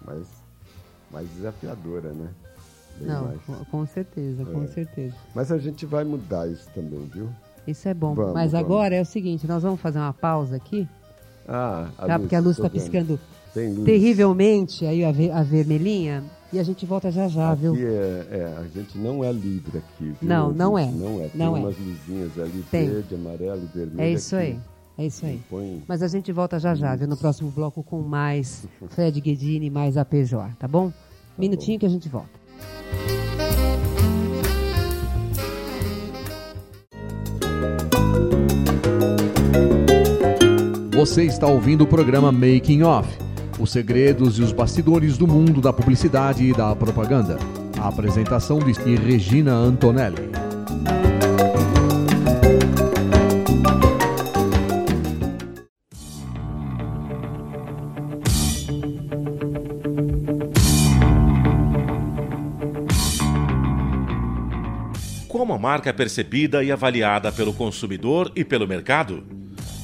mais, 0.06 0.26
mais 1.10 1.28
desafiadora, 1.30 2.10
né? 2.12 2.28
Bem 2.98 3.08
Não, 3.08 3.24
mais. 3.26 3.40
com- 3.46 3.64
com 3.70 3.86
certeza, 3.86 4.44
com 4.44 4.64
É. 4.64 4.66
certeza. 4.66 5.14
Mas 5.34 5.50
a 5.50 5.56
gente 5.56 5.86
vai 5.86 6.04
mudar 6.04 6.46
isso 6.46 6.68
também, 6.74 7.00
viu? 7.14 7.28
Isso 7.66 7.88
é 7.88 7.94
bom. 7.94 8.14
Vamos, 8.14 8.34
Mas 8.34 8.52
vamos. 8.52 8.66
agora 8.66 8.94
é 8.96 9.00
o 9.00 9.04
seguinte, 9.06 9.46
nós 9.46 9.62
vamos 9.62 9.80
fazer 9.80 9.98
uma 9.98 10.12
pausa 10.12 10.56
aqui, 10.56 10.86
Ah, 11.50 11.88
tá? 11.96 12.18
Porque 12.18 12.36
a 12.36 12.40
luz 12.40 12.56
está 12.56 12.70
piscando 12.70 13.18
luz. 13.54 13.84
terrivelmente, 13.84 14.86
aí 14.86 15.04
a, 15.04 15.08
a 15.08 15.42
vermelhinha, 15.42 16.22
e 16.52 16.58
a 16.58 16.62
gente 16.62 16.86
volta 16.86 17.10
já 17.10 17.26
já, 17.26 17.52
viu? 17.54 17.72
Aqui 17.72 17.84
é, 17.84 18.26
é, 18.30 18.56
a 18.58 18.66
gente 18.68 18.96
não 18.96 19.24
é 19.24 19.32
livre 19.32 19.78
aqui, 19.78 20.14
viu? 20.20 20.28
Não, 20.28 20.52
não 20.52 20.72
ouvinte? 20.72 20.88
é. 20.88 20.98
Não 20.98 21.20
é. 21.20 21.28
Tem 21.28 21.40
Não 21.40 21.56
é. 21.56 21.60
umas 21.60 21.76
luzinhas 21.78 22.38
ali, 22.38 22.64
Tem. 22.70 22.88
verde, 22.88 23.14
amarelo 23.14 23.62
e 23.62 23.78
vermelho. 23.78 24.00
É 24.00 24.12
isso 24.12 24.36
aí, 24.36 24.58
é 24.96 25.06
isso 25.06 25.26
aí. 25.26 25.40
Põe... 25.50 25.82
Mas 25.88 26.02
a 26.02 26.08
gente 26.08 26.30
volta 26.32 26.58
já 26.58 26.74
já, 26.74 26.94
viu? 26.94 27.08
No 27.08 27.16
próximo 27.16 27.50
bloco 27.50 27.82
com 27.82 28.00
mais 28.00 28.66
Fred 28.88 29.20
Guedini, 29.20 29.70
mais 29.70 29.96
a 29.96 30.04
Pejor, 30.04 30.50
tá 30.58 30.68
bom? 30.68 30.92
Minutinho 31.36 31.78
que 31.78 31.86
a 31.86 31.88
gente 31.88 32.08
volta. 32.08 32.39
Você 41.00 41.24
está 41.24 41.46
ouvindo 41.46 41.84
o 41.84 41.86
programa 41.86 42.30
Making 42.30 42.82
Off, 42.82 43.08
os 43.58 43.72
segredos 43.72 44.38
e 44.38 44.42
os 44.42 44.52
bastidores 44.52 45.16
do 45.16 45.26
mundo 45.26 45.58
da 45.58 45.72
publicidade 45.72 46.44
e 46.44 46.52
da 46.52 46.76
propaganda. 46.76 47.38
A 47.80 47.88
apresentação 47.88 48.58
de 48.58 48.96
Regina 48.96 49.50
Antonelli. 49.50 50.28
Como 65.26 65.54
a 65.54 65.58
marca 65.58 65.88
é 65.88 65.92
percebida 65.94 66.62
e 66.62 66.70
avaliada 66.70 67.32
pelo 67.32 67.54
consumidor 67.54 68.30
e 68.36 68.44
pelo 68.44 68.68
mercado? 68.68 69.39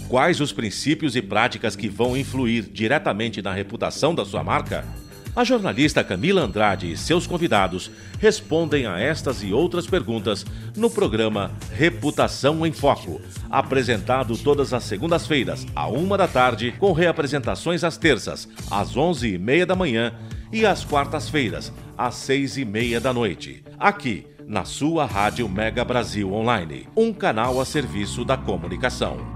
Quais 0.09 0.41
os 0.41 0.53
princípios 0.53 1.17
e 1.17 1.23
práticas 1.23 1.75
que 1.75 1.89
vão 1.89 2.17
influir 2.17 2.63
diretamente 2.63 3.43
na 3.43 3.53
reputação 3.53 4.15
da 4.15 4.25
sua 4.25 4.45
marca? 4.45 4.85
A 5.35 5.43
jornalista 5.43 6.03
Camila 6.05 6.43
Andrade 6.43 6.91
e 6.91 6.97
seus 6.97 7.27
convidados 7.27 7.91
respondem 8.21 8.87
a 8.87 8.99
estas 8.99 9.43
e 9.43 9.53
outras 9.53 9.87
perguntas 9.87 10.47
no 10.77 10.89
programa 10.89 11.51
Reputação 11.73 12.65
em 12.65 12.73
Foco, 12.73 13.21
apresentado 13.51 14.39
todas 14.39 14.73
as 14.73 14.85
segundas-feiras, 14.85 15.67
à 15.75 15.89
uma 15.89 16.17
da 16.17 16.29
tarde, 16.29 16.73
com 16.79 16.93
reapresentações 16.93 17.83
às 17.83 17.99
terças, 17.99 18.49
às 18.71 18.97
onze 18.97 19.35
e 19.35 19.39
meia 19.39 19.67
da 19.67 19.75
manhã 19.75 20.15
e 20.53 20.65
às 20.65 20.85
quartas-feiras, 20.85 21.73
às 21.99 22.15
seis 22.15 22.57
e 22.57 22.65
meia 22.65 23.01
da 23.01 23.13
noite, 23.13 23.63
aqui 23.79 24.25
na 24.47 24.65
sua 24.65 25.05
Rádio 25.05 25.49
Mega 25.49 25.85
Brasil 25.85 26.33
Online, 26.33 26.89
um 26.97 27.13
canal 27.13 27.61
a 27.61 27.65
serviço 27.65 28.25
da 28.25 28.37
comunicação. 28.37 29.36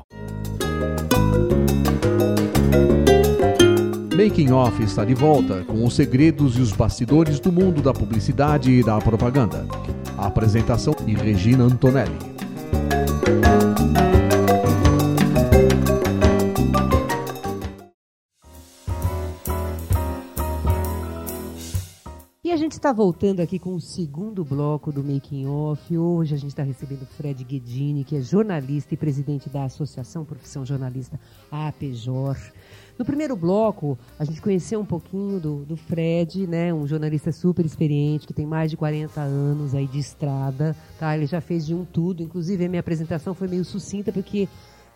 Making 4.23 4.51
Off 4.51 4.83
está 4.83 5.03
de 5.03 5.15
volta 5.15 5.63
com 5.63 5.83
os 5.83 5.95
segredos 5.95 6.55
e 6.55 6.61
os 6.61 6.71
bastidores 6.71 7.39
do 7.39 7.51
mundo 7.51 7.81
da 7.81 7.91
publicidade 7.91 8.69
e 8.69 8.83
da 8.83 8.99
propaganda. 8.99 9.65
A 10.15 10.27
apresentação 10.27 10.93
de 11.03 11.15
Regina 11.15 11.63
Antonelli. 11.63 12.15
E 22.43 22.51
a 22.51 22.57
gente 22.57 22.73
está 22.73 22.93
voltando 22.93 23.39
aqui 23.39 23.57
com 23.57 23.73
o 23.73 23.81
segundo 23.81 24.45
bloco 24.45 24.91
do 24.91 25.03
Making 25.03 25.47
Off. 25.47 25.97
Hoje 25.97 26.35
a 26.35 26.37
gente 26.37 26.49
está 26.49 26.61
recebendo 26.61 27.07
Fred 27.17 27.43
Guedini, 27.43 28.03
que 28.03 28.17
é 28.17 28.21
jornalista 28.21 28.93
e 28.93 28.97
presidente 28.97 29.49
da 29.49 29.63
Associação 29.63 30.23
Profissão 30.23 30.63
Jornalista 30.63 31.19
APJOR. 31.49 32.37
No 33.01 33.05
primeiro 33.05 33.35
bloco, 33.35 33.97
a 34.19 34.23
gente 34.23 34.39
conheceu 34.39 34.79
um 34.79 34.85
pouquinho 34.85 35.39
do, 35.39 35.65
do 35.65 35.75
Fred, 35.75 36.45
né, 36.45 36.71
um 36.71 36.85
jornalista 36.85 37.31
super 37.31 37.65
experiente, 37.65 38.27
que 38.27 38.33
tem 38.33 38.45
mais 38.45 38.69
de 38.69 38.77
40 38.77 39.19
anos 39.19 39.73
aí 39.73 39.87
de 39.87 39.97
estrada. 39.97 40.75
Tá? 40.99 41.17
Ele 41.17 41.25
já 41.25 41.41
fez 41.41 41.65
de 41.65 41.73
um 41.73 41.83
tudo. 41.83 42.21
Inclusive, 42.21 42.63
a 42.63 42.69
minha 42.69 42.79
apresentação 42.79 43.33
foi 43.33 43.47
meio 43.47 43.65
sucinta, 43.65 44.11
porque 44.11 44.47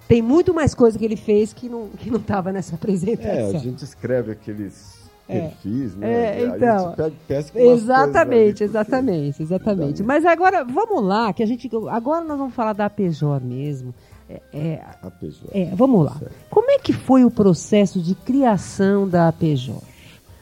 tem 0.08 0.22
muito 0.22 0.54
mais 0.54 0.76
coisa 0.76 1.00
que 1.00 1.04
ele 1.04 1.16
fez 1.16 1.52
que 1.52 1.68
não 1.68 1.88
que 1.98 2.12
não 2.12 2.20
estava 2.20 2.52
nessa 2.52 2.74
É, 2.76 2.78
apresentação. 2.78 3.56
a 3.56 3.58
gente 3.58 3.84
escreve 3.84 4.32
aqueles 4.34 5.10
É. 5.28 5.40
perfis, 5.40 5.96
né? 5.96 6.12
É, 6.12 6.46
então. 6.46 6.94
pega, 7.28 7.42
Exatamente, 7.56 8.64
ali, 8.64 8.70
exatamente, 8.70 9.42
exatamente. 9.42 10.04
Mas 10.04 10.24
agora, 10.28 10.64
vamos 10.64 11.04
lá, 11.04 11.34
que 11.34 11.42
a 11.42 11.46
gente. 11.48 11.68
Agora 11.90 12.24
nós 12.24 12.38
vamos 12.38 12.54
falar 12.54 12.74
da 12.74 12.88
Pejor 12.88 13.42
mesmo. 13.42 13.96
É, 14.30 14.42
é, 14.54 14.82
A 15.04 15.10
PJ. 15.12 15.38
é, 15.52 15.74
vamos 15.76 16.06
lá. 16.06 16.16
Certo. 16.18 16.34
Como 16.50 16.72
é 16.72 16.80
que 16.80 16.92
foi 16.94 17.24
o 17.24 17.30
processo 17.32 18.00
de 18.02 18.16
criação 18.16 19.08
da 19.08 19.32
Pejor? 19.32 19.82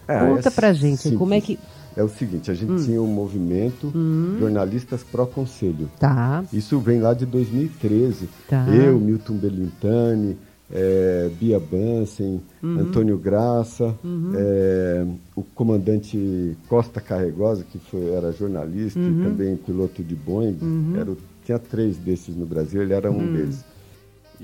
É, 0.08 0.20
Conta 0.20 0.48
é 0.50 0.52
pra 0.52 0.72
gente, 0.74 1.02
simples. 1.02 1.20
como 1.20 1.34
é 1.34 1.42
que. 1.42 1.60
é 1.96 2.04
o 2.04 2.08
seguinte, 2.10 2.50
a 2.50 2.54
gente 2.54 2.86
tinha 2.86 3.02
um 3.02 3.08
movimento 3.08 3.92
Jornalistas 4.40 5.04
Pró 5.04 5.26
Conselho. 5.26 5.90
Tá. 6.00 6.44
Isso 6.54 6.80
vem 6.80 7.00
lá 7.02 7.14
de 7.14 7.26
2013. 7.26 8.30
Tá. 8.50 8.66
Eu, 8.70 9.00
Milton 9.00 9.36
Belintani, 9.36 10.38
eh, 10.72 11.30
Bia 11.40 11.60
Bansen, 11.60 12.42
Uhum. 12.62 12.80
Antônio 12.80 13.18
Graça, 13.18 13.94
eh, 14.36 15.06
o 15.36 15.44
comandante 15.44 16.58
Costa 16.70 17.00
Carregosa, 17.02 17.64
que 17.70 17.78
foi, 17.80 18.12
era 18.14 18.32
jornalista 18.32 18.98
Uhum. 19.00 19.22
e 19.22 19.24
também 19.26 19.56
piloto 19.58 20.02
de 20.04 20.16
Boeing. 20.16 20.58
Era 20.98 21.14
tinha 21.46 21.60
três 21.60 21.98
desses 21.98 22.36
no 22.38 22.46
Brasil, 22.46 22.82
ele 22.82 22.94
era 22.94 23.12
um 23.12 23.18
Uhum. 23.18 23.34
deles. 23.34 23.66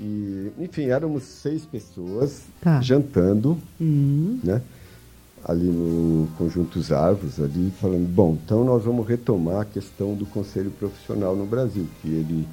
E, 0.00 0.50
enfim, 0.58 0.86
éramos 0.86 1.24
seis 1.24 1.66
pessoas 1.66 2.44
Tá. 2.60 2.80
jantando, 2.80 3.58
Hum, 3.78 4.38
né? 4.42 4.62
ali 5.44 5.66
no 5.66 6.26
Conjuntos 6.38 6.90
Árvores, 6.92 7.38
ali, 7.40 7.70
falando, 7.80 8.06
bom, 8.08 8.36
então 8.44 8.64
nós 8.64 8.84
vamos 8.84 9.06
retomar 9.06 9.60
a 9.60 9.64
questão 9.64 10.14
do 10.14 10.24
Conselho 10.26 10.70
Profissional 10.70 11.34
no 11.36 11.44
Brasil, 11.46 11.86
que 12.00 12.08
ele 12.08 12.46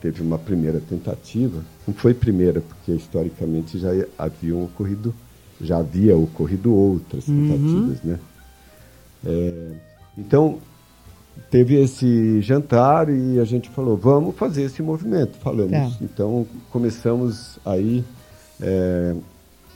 teve 0.00 0.22
uma 0.22 0.38
primeira 0.38 0.80
tentativa, 0.80 1.62
não 1.86 1.94
foi 1.94 2.12
primeira, 2.12 2.60
porque 2.60 2.92
historicamente 2.92 3.78
já 3.78 3.90
haviam 4.18 4.64
ocorrido, 4.64 5.14
já 5.60 5.78
havia 5.78 6.14
ocorrido 6.16 6.74
outras 6.74 7.24
tentativas, 7.24 8.02
né? 8.02 8.18
É, 9.24 9.72
então, 10.18 10.58
teve 11.50 11.76
esse 11.80 12.40
jantar 12.40 13.08
e 13.08 13.38
a 13.38 13.44
gente 13.44 13.68
falou, 13.70 13.96
vamos 13.96 14.34
fazer 14.36 14.62
esse 14.62 14.82
movimento, 14.82 15.38
falamos. 15.38 15.70
Tá. 15.70 15.96
Então, 16.00 16.46
começamos 16.70 17.58
aí, 17.64 18.04
é, 18.60 19.14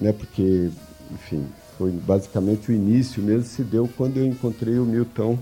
né, 0.01 0.13
porque, 0.13 0.71
enfim, 1.13 1.45
foi 1.77 1.91
basicamente 1.93 2.71
o 2.71 2.75
início 2.75 3.23
mesmo, 3.23 3.45
se 3.45 3.63
deu 3.63 3.89
quando 3.97 4.17
eu 4.17 4.27
encontrei 4.27 4.79
o 4.79 4.85
Milton 4.85 5.39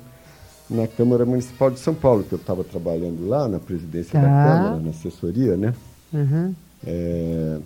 na 0.68 0.86
Câmara 0.86 1.24
Municipal 1.24 1.70
de 1.70 1.78
São 1.78 1.94
Paulo, 1.94 2.24
que 2.24 2.32
eu 2.32 2.38
estava 2.38 2.64
trabalhando 2.64 3.26
lá 3.28 3.48
na 3.48 3.58
presidência 3.58 4.20
da 4.20 4.26
Tá. 4.26 4.44
Câmara, 4.54 4.80
na 4.80 4.90
assessoria, 4.90 5.56
né? 5.56 5.74
aham. 6.14 6.54
É, 6.86 7.58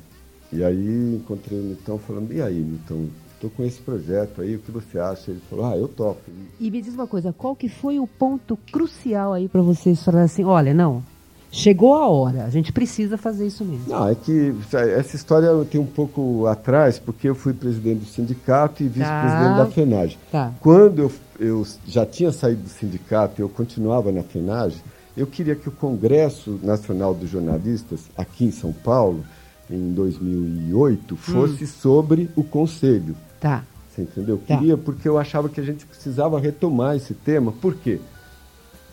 e 0.53 0.63
aí 0.65 1.15
encontrei 1.17 1.59
o 1.59 1.63
Milton 1.63 1.99
falando, 1.99 2.33
e 2.33 2.41
aí, 2.43 2.55
Milton, 2.61 3.07
estou 3.41 3.51
com 3.51 3.65
esse 3.65 3.81
projeto 3.81 4.43
aí, 4.43 4.57
o 4.57 4.59
que 4.59 4.71
você 4.71 4.99
acha? 4.99 5.31
Ele 5.31 5.41
falou, 5.49 5.65
ah, 5.65 5.77
eu 5.77 5.89
topo. 5.89 6.21
E 6.61 6.71
me 6.71 6.83
diz 6.83 6.93
uma 6.93 7.07
coisa, 7.07 7.33
qual 7.33 7.57
que 7.57 7.69
foi 7.71 7.99
o 7.99 8.07
ponto 8.07 8.59
crucial 8.71 9.33
aí 9.33 9.49
para 9.49 9.63
vocês 9.63 10.05
falarem 10.05 10.27
assim, 10.27 10.45
olha, 10.45 10.75
não, 10.75 11.03
chegou 11.51 11.95
a 11.95 12.07
hora, 12.07 12.45
a 12.45 12.51
gente 12.51 12.71
precisa 12.71 13.17
fazer 13.17 13.47
isso 13.47 13.65
mesmo. 13.65 13.87
Não, 13.89 14.07
é 14.09 14.15
que 14.15 14.55
essa 14.73 15.17
história 15.17 15.49
tem 15.65 15.81
um 15.81 15.87
pouco 15.87 16.47
atrás, 16.47 16.99
porque 16.99 17.31
eu 17.31 17.35
fui 17.35 17.55
presidente 17.55 18.01
do 18.01 18.07
sindicato 18.07 18.83
e 18.83 18.87
vice-presidente 18.89 19.57
Tá. 19.57 19.65
da 19.65 19.67
FENAGE. 19.67 20.19
Tá. 20.31 20.53
Quando 20.61 20.99
eu, 21.01 21.13
eu 21.39 21.67
já 21.87 22.05
tinha 22.05 22.31
saído 22.33 22.63
do 22.63 22.69
sindicato 22.69 23.41
e 23.41 23.43
eu 23.43 23.49
continuava 23.49 24.13
na 24.13 24.23
FENAGE, 24.23 24.83
eu 25.17 25.27
queria 25.27 25.57
que 25.57 25.69
o 25.69 25.73
Congresso 25.73 26.61
Nacional 26.63 27.15
dos 27.15 27.31
Jornalistas, 27.31 28.01
aqui 28.17 28.45
em 28.45 28.53
São 28.53 28.73
Paulo, 28.73 29.25
em 29.71 29.93
2008, 29.93 31.17
fosse 31.17 31.67
sobre 31.67 32.29
o 32.37 32.45
Conselho. 32.45 33.17
Tá. 33.41 33.65
Você 33.89 34.03
entendeu? 34.03 34.39
Tá. 34.47 34.57
Queria 34.57 34.77
porque 34.77 35.09
eu 35.09 35.19
achava 35.19 35.49
que 35.49 35.61
a 35.61 35.65
gente 35.65 35.87
precisava 35.87 36.39
retomar 36.39 36.97
esse 36.97 37.15
tema. 37.15 37.51
Por 37.51 37.75
quê? 37.75 37.99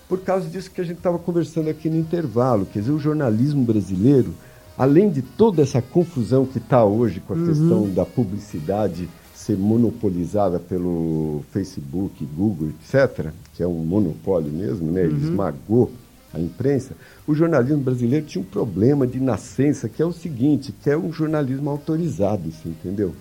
Por 0.07 0.21
causa 0.21 0.49
disso 0.49 0.71
que 0.71 0.81
a 0.81 0.83
gente 0.83 0.97
estava 0.97 1.19
conversando 1.19 1.69
aqui 1.69 1.89
no 1.89 1.97
intervalo. 1.97 2.65
Quer 2.65 2.79
dizer, 2.79 2.91
o 2.91 2.99
jornalismo 2.99 3.63
brasileiro, 3.63 4.33
além 4.77 5.09
de 5.09 5.21
toda 5.21 5.61
essa 5.61 5.81
confusão 5.81 6.45
que 6.45 6.57
está 6.57 6.83
hoje 6.85 7.19
com 7.19 7.33
a 7.33 7.45
questão 7.45 7.89
da 7.89 8.05
publicidade 8.05 9.09
ser 9.35 9.57
monopolizada 9.57 10.59
pelo 10.59 11.43
Facebook, 11.51 12.25
Google, 12.35 12.69
etc., 12.69 13.31
que 13.53 13.63
é 13.63 13.67
um 13.67 13.85
monopólio 13.85 14.51
mesmo, 14.51 14.91
né? 14.91 15.03
ele 15.03 15.15
esmagou 15.23 15.91
a 16.37 16.41
imprensa, 16.41 16.95
o 17.27 17.33
jornalismo 17.33 17.81
brasileiro 17.81 18.25
tinha 18.25 18.41
um 18.41 18.45
problema 18.45 19.05
de 19.05 19.19
nascença, 19.19 19.89
que 19.89 20.01
é 20.01 20.05
o 20.05 20.13
seguinte, 20.13 20.71
que 20.71 20.89
é 20.89 20.97
um 20.97 21.11
jornalismo 21.11 21.69
autorizado, 21.69 22.51
você 22.51 22.69
entendeu? 22.69 23.13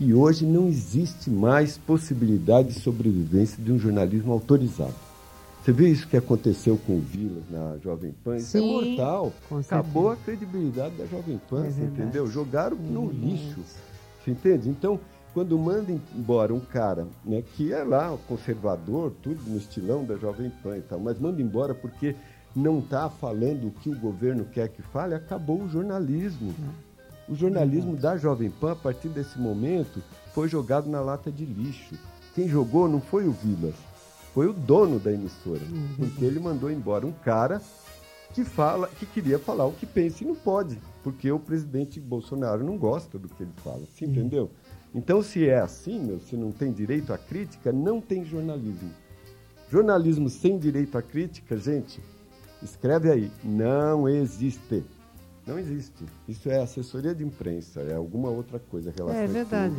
E 0.00 0.12
hoje 0.14 0.44
não 0.46 0.66
existe 0.66 1.30
mais 1.30 1.76
possibilidade 1.78 2.68
de 2.68 2.80
sobrevivência 2.80 3.62
de 3.62 3.70
um 3.70 3.78
jornalismo 3.78 4.32
autorizado. 4.32 4.94
Você 5.62 5.72
vê 5.72 5.88
isso 5.88 6.06
que 6.06 6.16
aconteceu 6.16 6.78
com 6.86 6.98
o 6.98 7.00
Vilas 7.00 7.44
na 7.50 7.78
Jovem 7.82 8.14
Pan? 8.22 8.36
Isso 8.36 8.56
é 8.56 8.60
Sim, 8.60 8.70
mortal. 8.96 9.32
com 9.48 9.56
Acabou 9.58 10.10
a 10.10 10.16
credibilidade 10.16 10.94
da 10.96 11.06
Jovem 11.06 11.40
Pan, 11.48 11.64
É 11.66 11.70
você 11.70 11.82
entendeu? 11.84 12.26
Jogaram 12.26 12.76
no 12.76 13.10
lixo. 13.10 13.60
Você 14.22 14.30
entende? 14.30 14.68
Então, 14.68 15.00
quando 15.32 15.58
manda 15.58 15.90
embora 16.14 16.54
um 16.54 16.60
cara 16.60 17.06
né, 17.24 17.42
que 17.56 17.72
é 17.72 17.82
lá 17.82 18.16
conservador, 18.28 19.12
tudo 19.22 19.40
no 19.48 19.56
estilão 19.56 20.04
da 20.04 20.16
Jovem 20.16 20.52
Pan 20.62 20.76
e 20.76 20.82
tal, 20.82 21.00
mas 21.00 21.18
manda 21.18 21.42
embora 21.42 21.74
porque 21.74 22.14
não 22.54 22.78
está 22.78 23.10
falando 23.10 23.68
o 23.68 23.70
que 23.70 23.88
o 23.88 23.98
governo 23.98 24.44
quer 24.44 24.68
que 24.68 24.82
fale, 24.82 25.14
acabou 25.14 25.62
o 25.62 25.68
jornalismo. 25.68 26.54
O 27.28 27.34
jornalismo 27.34 27.96
da 27.96 28.16
Jovem 28.16 28.50
Pan, 28.50 28.72
a 28.72 28.76
partir 28.76 29.08
desse 29.08 29.38
momento, 29.38 30.02
foi 30.32 30.48
jogado 30.48 30.88
na 30.88 31.00
lata 31.00 31.32
de 31.32 31.44
lixo. 31.44 31.94
Quem 32.34 32.48
jogou 32.48 32.88
não 32.88 33.00
foi 33.00 33.26
o 33.26 33.32
Vilas, 33.32 33.74
foi 34.34 34.46
o 34.46 34.52
dono 34.52 34.98
da 34.98 35.12
emissora, 35.12 35.62
porque 35.96 36.24
ele 36.24 36.40
mandou 36.40 36.70
embora 36.70 37.06
um 37.06 37.12
cara 37.12 37.62
que 38.32 38.44
fala, 38.44 38.88
que 38.88 39.06
queria 39.06 39.38
falar 39.38 39.64
o 39.64 39.72
que 39.72 39.86
pensa 39.86 40.24
e 40.24 40.26
não 40.26 40.34
pode, 40.34 40.78
porque 41.04 41.30
o 41.30 41.38
presidente 41.38 42.00
Bolsonaro 42.00 42.64
não 42.64 42.76
gosta 42.76 43.16
do 43.16 43.28
que 43.28 43.44
ele 43.44 43.52
fala, 43.62 43.82
você 43.86 44.04
entendeu? 44.04 44.50
Então, 44.92 45.22
se 45.22 45.48
é 45.48 45.60
assim, 45.60 46.00
meu, 46.00 46.20
se 46.20 46.36
não 46.36 46.50
tem 46.50 46.72
direito 46.72 47.12
à 47.12 47.18
crítica, 47.18 47.72
não 47.72 48.00
tem 48.00 48.24
jornalismo. 48.24 48.90
Jornalismo 49.70 50.28
sem 50.28 50.58
direito 50.58 50.98
à 50.98 51.02
crítica, 51.02 51.56
gente, 51.56 52.00
escreve 52.64 53.10
aí, 53.10 53.30
não 53.44 54.08
existe. 54.08 54.82
Não 55.46 55.58
existe. 55.58 56.04
Isso 56.26 56.48
é 56.50 56.62
assessoria 56.62 57.14
de 57.14 57.22
imprensa, 57.22 57.80
é 57.82 57.94
alguma 57.94 58.30
outra 58.30 58.58
coisa 58.58 58.90
relacionada 58.90 59.30
É 59.30 59.32
verdade, 59.32 59.74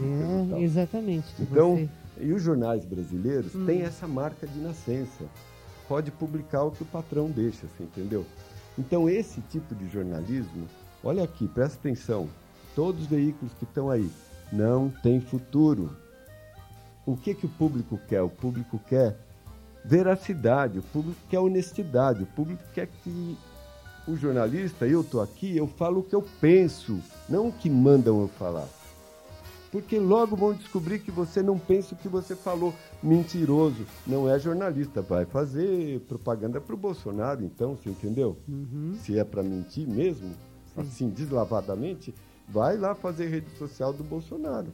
é, 0.54 0.62
exatamente. 0.62 1.26
Então, 1.40 1.76
Você- 1.76 1.90
e 2.22 2.32
os 2.32 2.42
jornais 2.44 2.86
brasileiros 2.86 3.52
têm 3.66 3.82
essa 3.82 4.08
marca 4.08 4.46
de 4.46 4.60
nascença. 4.60 5.26
Pode 5.88 6.12
publicar 6.12 6.64
o 6.64 6.72
que 6.72 6.84
o 6.84 6.86
patrão 6.86 7.30
deixa, 7.30 7.66
você 7.68 7.84
entendeu? 7.84 8.26
Então, 8.78 9.10
esse 9.10 9.42
tipo 9.42 9.74
de 9.74 9.88
jornalismo, 9.90 10.68
olha 11.04 11.24
aqui, 11.24 11.48
presta 11.48 11.78
atenção. 11.80 12.30
Todos 12.76 13.02
os 13.04 13.08
veículos 13.08 13.54
que 13.54 13.64
estão 13.64 13.90
aí 13.90 14.10
não 14.52 14.90
tem 15.02 15.20
futuro. 15.20 15.96
O 17.06 17.16
que, 17.18 17.34
que 17.34 17.46
o 17.46 17.50
público 17.50 18.00
quer? 18.08 18.22
O 18.22 18.30
público 18.30 18.80
quer 18.88 19.18
veracidade, 19.88 20.80
o 20.80 20.84
público 20.84 21.20
quer 21.30 21.40
honestidade, 21.40 22.24
o 22.24 22.28
público 22.28 22.64
quer 22.74 22.88
que 23.04 23.38
o 24.08 24.16
jornalista, 24.16 24.88
eu 24.88 25.02
estou 25.02 25.22
aqui, 25.22 25.56
eu 25.56 25.68
falo 25.68 26.00
o 26.00 26.04
que 26.04 26.16
eu 26.16 26.24
penso, 26.40 27.00
não 27.28 27.48
o 27.48 27.52
que 27.52 27.70
mandam 27.70 28.22
eu 28.22 28.28
falar. 28.28 28.68
Porque 29.72 30.00
logo 30.00 30.36
vão 30.38 30.54
descobrir 30.54 31.00
que 31.00 31.12
você 31.12 31.44
não 31.44 31.60
pensa 31.60 31.94
o 31.94 31.98
que 31.98 32.08
você 32.08 32.34
falou. 32.34 32.74
Mentiroso. 33.04 33.86
Não 34.08 34.30
é 34.30 34.40
jornalista. 34.40 35.02
Vai 35.02 35.26
fazer 35.26 36.00
propaganda 36.08 36.62
para 36.62 36.74
o 36.74 36.78
Bolsonaro, 36.78 37.44
então, 37.44 37.76
você 37.76 37.90
entendeu? 37.90 38.38
Se 39.02 39.20
é 39.20 39.24
para 39.26 39.44
mentir 39.44 39.86
mesmo, 39.86 40.32
assim, 40.78 41.10
deslavadamente, 41.10 42.16
vai 42.48 42.78
lá 42.78 42.96
fazer 42.96 43.28
rede 43.28 43.50
social 43.58 43.92
do 43.92 44.02
Bolsonaro. 44.02 44.68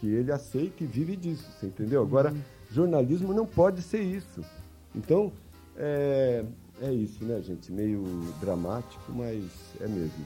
Que 0.00 0.08
ele 0.08 0.32
aceita 0.32 0.82
e 0.82 0.86
vive 0.88 1.14
disso, 1.14 1.48
você 1.52 1.66
entendeu? 1.66 2.02
Agora, 2.02 2.34
jornalismo 2.72 3.32
não 3.32 3.46
pode 3.46 3.82
ser 3.82 4.00
isso. 4.02 4.42
Então, 4.94 5.32
é, 5.76 6.44
é 6.80 6.92
isso, 6.92 7.24
né, 7.24 7.40
gente? 7.40 7.70
Meio 7.72 8.02
dramático, 8.40 9.12
mas 9.12 9.44
é 9.80 9.86
mesmo. 9.86 10.24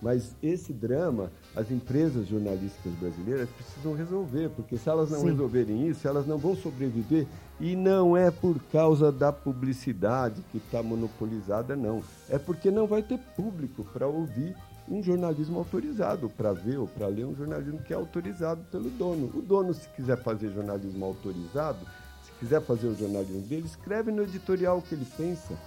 Mas 0.00 0.34
esse 0.40 0.72
drama, 0.72 1.30
as 1.56 1.70
empresas 1.70 2.28
jornalísticas 2.28 2.92
brasileiras 2.94 3.48
precisam 3.50 3.94
resolver, 3.94 4.48
porque 4.50 4.76
se 4.76 4.88
elas 4.88 5.10
não 5.10 5.20
Sim. 5.20 5.26
resolverem 5.26 5.88
isso, 5.88 6.06
elas 6.06 6.26
não 6.26 6.38
vão 6.38 6.54
sobreviver. 6.54 7.26
E 7.60 7.74
não 7.74 8.16
é 8.16 8.30
por 8.30 8.60
causa 8.70 9.10
da 9.10 9.32
publicidade 9.32 10.40
que 10.52 10.58
está 10.58 10.80
monopolizada, 10.80 11.74
não. 11.74 12.02
É 12.30 12.38
porque 12.38 12.70
não 12.70 12.86
vai 12.86 13.02
ter 13.02 13.18
público 13.36 13.84
para 13.92 14.06
ouvir 14.06 14.54
um 14.90 15.02
jornalismo 15.02 15.58
autorizado, 15.58 16.28
para 16.30 16.52
ver 16.52 16.78
ou 16.78 16.86
para 16.86 17.06
ler 17.06 17.26
um 17.26 17.34
jornalismo 17.34 17.82
que 17.82 17.92
é 17.92 17.96
autorizado 17.96 18.62
pelo 18.70 18.90
dono. 18.90 19.30
O 19.34 19.42
dono, 19.42 19.74
se 19.74 19.88
quiser 19.90 20.16
fazer 20.22 20.50
jornalismo 20.50 21.04
autorizado, 21.04 21.86
se 22.24 22.32
quiser 22.38 22.62
fazer 22.62 22.86
o 22.86 22.94
jornalismo 22.94 23.42
dele, 23.42 23.66
escreve 23.66 24.10
no 24.10 24.22
editorial 24.22 24.78
o 24.78 24.82
que 24.82 24.94
ele 24.94 25.06
pensa 25.16 25.58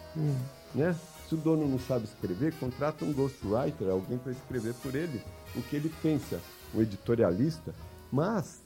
né? 0.74 0.96
Se 1.28 1.36
o 1.36 1.38
dono 1.38 1.68
não 1.68 1.80
sabe 1.80 2.06
escrever, 2.06 2.54
contrata 2.56 3.06
um 3.06 3.14
ghostwriter, 3.14 3.90
alguém 3.90 4.18
para 4.18 4.32
escrever 4.32 4.74
por 4.76 4.96
ele 4.96 5.22
o 5.56 5.62
que 5.62 5.76
ele 5.76 5.92
pensa, 6.02 6.40
um 6.74 6.82
editorialista. 6.82 7.74
Mas 8.12 8.62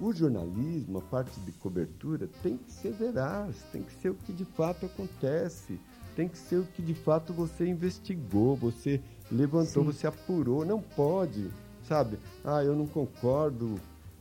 o 0.00 0.12
jornalismo, 0.12 0.98
a 0.98 1.02
parte 1.02 1.38
de 1.40 1.52
cobertura, 1.52 2.28
tem 2.42 2.56
que 2.58 2.72
ser 2.72 2.92
veraz, 2.92 3.56
tem 3.72 3.82
que 3.82 3.92
ser 3.94 4.10
o 4.10 4.14
que 4.14 4.32
de 4.32 4.44
fato 4.44 4.86
acontece, 4.86 5.78
tem 6.14 6.28
que 6.28 6.38
ser 6.38 6.56
o 6.56 6.64
que 6.64 6.82
de 6.82 6.94
fato 6.94 7.32
você 7.32 7.66
investigou, 7.66 8.56
você 8.56 9.00
levantou, 9.30 9.84
Sim. 9.84 9.92
você 9.92 10.06
apurou. 10.06 10.64
Não 10.64 10.80
pode, 10.80 11.50
sabe? 11.88 12.18
Ah, 12.44 12.62
eu 12.62 12.74
não 12.74 12.86
concordo 12.86 13.80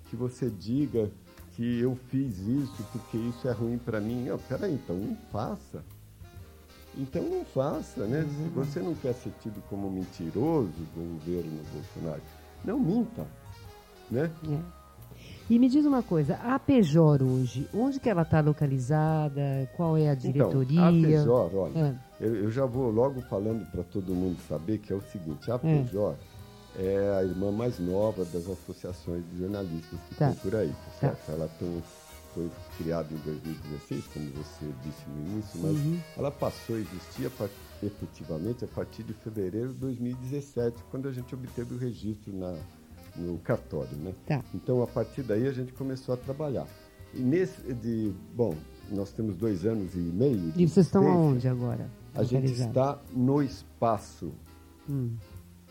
que 0.10 0.16
você 0.16 0.50
diga 0.50 1.10
que 1.56 1.80
eu 1.80 1.96
fiz 2.10 2.40
isso 2.40 2.84
porque 2.92 3.18
isso 3.18 3.48
é 3.48 3.52
ruim 3.52 3.78
para 3.78 4.00
mim. 4.00 4.26
Não, 4.26 4.38
peraí, 4.38 4.74
então 4.74 4.96
não 4.96 5.16
faça. 5.32 5.84
Então 6.96 7.24
não 7.24 7.44
faça, 7.44 8.06
né? 8.06 8.22
Se 8.24 8.50
você 8.50 8.80
não 8.80 8.94
quer 8.94 9.14
ser 9.14 9.32
tido 9.42 9.62
como 9.68 9.90
mentiroso 9.90 10.70
do 10.70 11.18
governo 11.18 11.64
Bolsonaro, 11.74 12.22
não 12.64 12.80
minta, 12.80 13.26
né? 14.12 14.32
É. 14.48 14.83
E 15.50 15.60
me 15.60 15.68
diz 15.70 15.86
uma 15.86 16.02
coisa, 16.02 16.36
a 16.36 16.58
Pejor 16.58 17.22
hoje, 17.22 17.68
onde 17.74 18.00
que 18.00 18.10
ela 18.10 18.22
está 18.22 18.40
localizada? 18.40 19.70
Qual 19.76 19.98
é 19.98 20.10
a 20.10 20.16
diretoria? 20.16 20.80
Então, 20.80 20.88
a 20.88 20.92
Pejor, 20.92 21.56
olha, 21.56 21.78
É. 22.20 22.26
eu, 22.26 22.36
eu 22.36 22.52
já 22.52 22.66
vou 22.66 22.90
logo 22.90 23.22
falando 23.22 23.70
para 23.70 23.84
todo 23.84 24.16
mundo 24.16 24.40
saber 24.48 24.78
que 24.80 24.92
é 24.94 24.96
o 24.96 25.02
seguinte, 25.02 25.52
a 25.52 25.60
Pejor 25.60 26.16
é 26.76 27.18
a 27.20 27.24
irmã 27.24 27.52
mais 27.52 27.78
nova 27.78 28.24
das 28.26 28.48
associações 28.50 29.24
de 29.30 29.38
jornalistas 29.40 30.00
que 30.10 30.16
Tá. 30.16 30.32
tem 30.32 30.36
por 30.40 30.56
aí, 30.56 30.70
tá 30.70 30.92
certo? 31.00 31.30
Ela 31.32 31.48
tem, 31.60 31.84
foi 32.34 32.50
criada 32.78 33.14
em 33.14 33.18
2016, 33.18 34.08
como 34.14 34.26
você 34.32 34.66
disse 34.84 35.08
no 35.10 35.28
início, 35.34 35.60
mas 35.62 35.78
Uhum. 35.78 36.00
ela 36.18 36.32
passou 36.32 36.78
a 36.78 36.80
existir 36.80 37.28
a 37.28 37.30
par- 37.30 37.50
efetivamente 37.84 38.64
a 38.64 38.68
partir 38.68 39.04
de 39.04 39.14
fevereiro 39.14 39.74
de 39.74 39.80
2017, 39.82 40.82
quando 40.90 41.08
a 41.10 41.12
gente 41.12 41.36
obteve 41.36 41.76
o 41.76 41.78
registro 41.78 42.34
na, 42.34 42.56
no 43.16 43.38
cartório, 43.40 43.96
né? 43.98 44.14
Tá. 44.26 44.44
Então, 44.54 44.82
a 44.82 44.88
partir 44.88 45.24
daí, 45.24 45.48
a 45.48 45.52
gente 45.52 45.74
começou 45.74 46.14
a 46.14 46.18
trabalhar. 46.18 46.68
E 47.14 47.20
nesse, 47.20 47.74
de, 47.74 48.14
bom, 48.36 48.56
nós 48.92 49.12
temos 49.12 49.36
dois 49.36 49.66
anos 49.66 49.94
e 49.96 50.00
meio. 50.00 50.52
E 50.56 50.68
vocês 50.68 50.88
estão 50.88 51.08
aonde 51.08 51.48
agora? 51.48 51.90
A 52.16 52.24
gente 52.24 52.52
está 52.52 53.00
no 53.12 53.42
espaço. 53.42 54.32
Hum. 54.90 55.16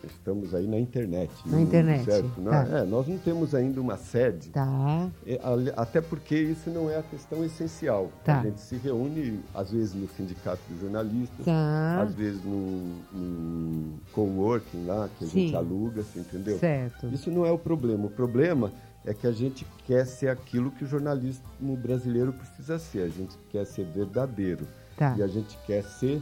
Estamos 0.05 0.53
aí 0.53 0.67
na 0.67 0.77
internet. 0.79 1.31
Na 1.45 1.57
no- 1.57 1.63
internet, 1.63 2.03
Certo? 2.05 2.31
Não- 2.37 2.51
tá. 2.51 2.67
é, 2.79 2.83
nós 2.83 3.07
não 3.07 3.17
temos 3.17 3.55
ainda 3.55 3.79
uma 3.79 3.97
sede. 3.97 4.49
Tá, 4.49 5.09
É, 5.25 5.39
Até 5.75 6.01
porque 6.01 6.35
isso 6.35 6.69
não 6.69 6.89
é 6.89 6.97
a 6.97 7.03
questão 7.03 7.43
essencial. 7.43 8.11
Tá. 8.23 8.39
A 8.39 8.43
gente 8.43 8.59
se 8.61 8.75
reúne, 8.77 9.39
às 9.53 9.71
vezes, 9.71 9.93
no 9.93 10.07
Sindicato 10.09 10.61
dos 10.69 10.81
Jornalistas, 10.81 11.45
tá. 11.45 12.01
às 12.01 12.13
vezes 12.13 12.43
num, 12.43 12.95
num 13.13 13.93
coworking 14.11 14.85
lá, 14.85 15.09
que 15.17 15.25
a 15.25 15.27
Sim. 15.27 15.39
gente 15.47 15.55
aluga, 15.55 16.03
você 16.03 16.19
entendeu? 16.19 16.57
Certo. 16.59 17.07
Isso 17.07 17.31
não 17.31 17.45
é 17.45 17.51
o 17.51 17.57
problema. 17.57 18.05
O 18.05 18.09
problema 18.09 18.71
é 19.05 19.13
que 19.13 19.27
a 19.27 19.31
gente 19.31 19.65
quer 19.85 20.05
ser 20.05 20.27
aquilo 20.29 20.71
que 20.71 20.83
o 20.83 20.87
jornalismo 20.87 21.41
brasileiro 21.77 22.33
precisa 22.33 22.77
ser. 22.79 23.03
A 23.03 23.09
gente 23.09 23.37
quer 23.49 23.65
ser 23.65 23.85
verdadeiro. 23.85 24.65
Tá. 24.97 25.15
E 25.17 25.23
a 25.23 25.27
gente 25.27 25.57
quer 25.65 25.83
ser 25.83 26.21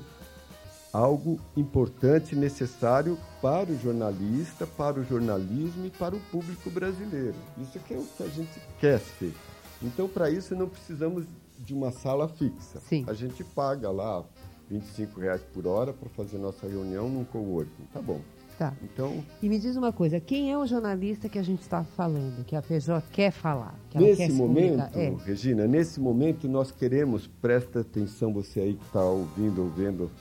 algo 0.94 1.40
importante, 1.56 2.36
necessário 2.36 3.18
para 3.42 3.72
o 3.72 3.80
jornalista, 3.80 4.68
para 4.68 5.00
o 5.00 5.04
jornalismo 5.04 5.86
e 5.86 5.90
para 5.90 6.16
o 6.16 6.20
público 6.32 6.70
brasileiro. 6.70 7.36
Isso 7.58 7.80
que 7.80 7.94
é 7.94 7.98
o 7.98 8.04
que 8.04 8.24
a 8.24 8.28
gente 8.28 8.62
quer 8.80 9.00
ser. 9.00 9.34
Então, 9.82 10.08
para 10.08 10.30
isso, 10.30 10.56
não 10.56 10.68
precisamos 10.68 11.26
de 11.58 11.74
uma 11.74 11.92
sala 11.92 12.28
fixa. 12.28 12.80
Sim. 12.82 13.06
A 13.08 13.14
gente 13.14 13.44
paga 13.44 13.90
lá 13.90 14.24
25 14.70 15.20
reais 15.20 15.42
por 15.54 15.66
hora 15.66 15.94
para 15.94 16.10
fazer 16.10 16.38
nossa 16.38 16.68
reunião 16.68 17.10
num 17.10 17.24
coworking. 17.24 17.86
Tá 17.94 18.02
bom. 18.02 18.22
Tá. 18.58 18.74
Então, 18.84 19.24
E 19.42 19.50
me 19.50 19.58
diz 19.58 19.76
uma 19.76 19.92
coisa, 19.92 20.20
quem 20.20 20.52
é 20.52 20.58
o 20.58 20.68
jornalista 20.68 21.28
que 21.28 21.40
a 21.40 21.44
gente 21.44 21.62
está 21.62 21.84
falando, 21.84 22.46
que 22.46 22.56
a 22.56 22.62
Pejor 22.62 23.02
quer 23.12 23.32
falar? 23.32 23.74
Que 23.90 23.98
quer 23.98 24.04
Nesse 24.04 24.28
se 24.28 24.34
momento? 24.34 24.98
É. 24.98 25.16
Regina, 25.26 25.66
nesse 25.66 26.00
momento 26.00 26.48
nós 26.48 26.72
queremos, 26.72 27.26
presta 27.26 27.80
atenção 27.80 28.32
você 28.32 28.60
aí 28.60 28.74
que 28.76 28.86
está 28.86 29.04
ouvindo 29.04 29.64
ou 29.64 29.70
vendo 29.70 30.12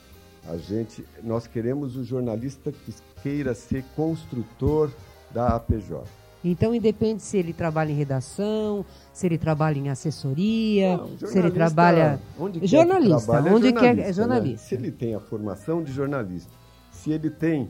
a 0.47 0.57
gente, 0.57 1.05
nós 1.23 1.45
queremos 1.47 1.95
o 1.95 2.03
jornalista 2.03 2.71
que 2.71 2.93
queira 3.21 3.53
ser 3.53 3.83
construtor 3.95 4.89
da 5.31 5.49
APJ. 5.55 6.03
Então, 6.43 6.73
independe 6.73 7.21
se 7.21 7.37
ele 7.37 7.53
trabalha 7.53 7.91
em 7.91 7.95
redação, 7.95 8.83
se 9.13 9.27
ele 9.27 9.37
trabalha 9.37 9.77
em 9.77 9.89
assessoria, 9.89 10.97
Não, 10.97 11.07
se 11.09 11.13
ele 11.25 11.27
jornalista, 11.27 11.53
trabalha... 11.53 12.19
onde 12.39 12.59
quer 12.59 12.65
que 12.65 12.67
jornalista, 12.71 13.31
trabalha, 13.31 13.55
onde 13.55 13.73
quer 13.73 13.85
é 13.85 13.93
né? 14.07 14.13
jornalista. 14.13 14.67
Se 14.67 14.75
ele 14.75 14.91
tem 14.91 15.13
a 15.13 15.19
formação 15.19 15.83
de 15.83 15.91
jornalista, 15.93 16.51
se 16.91 17.11
ele 17.11 17.29
tem 17.29 17.69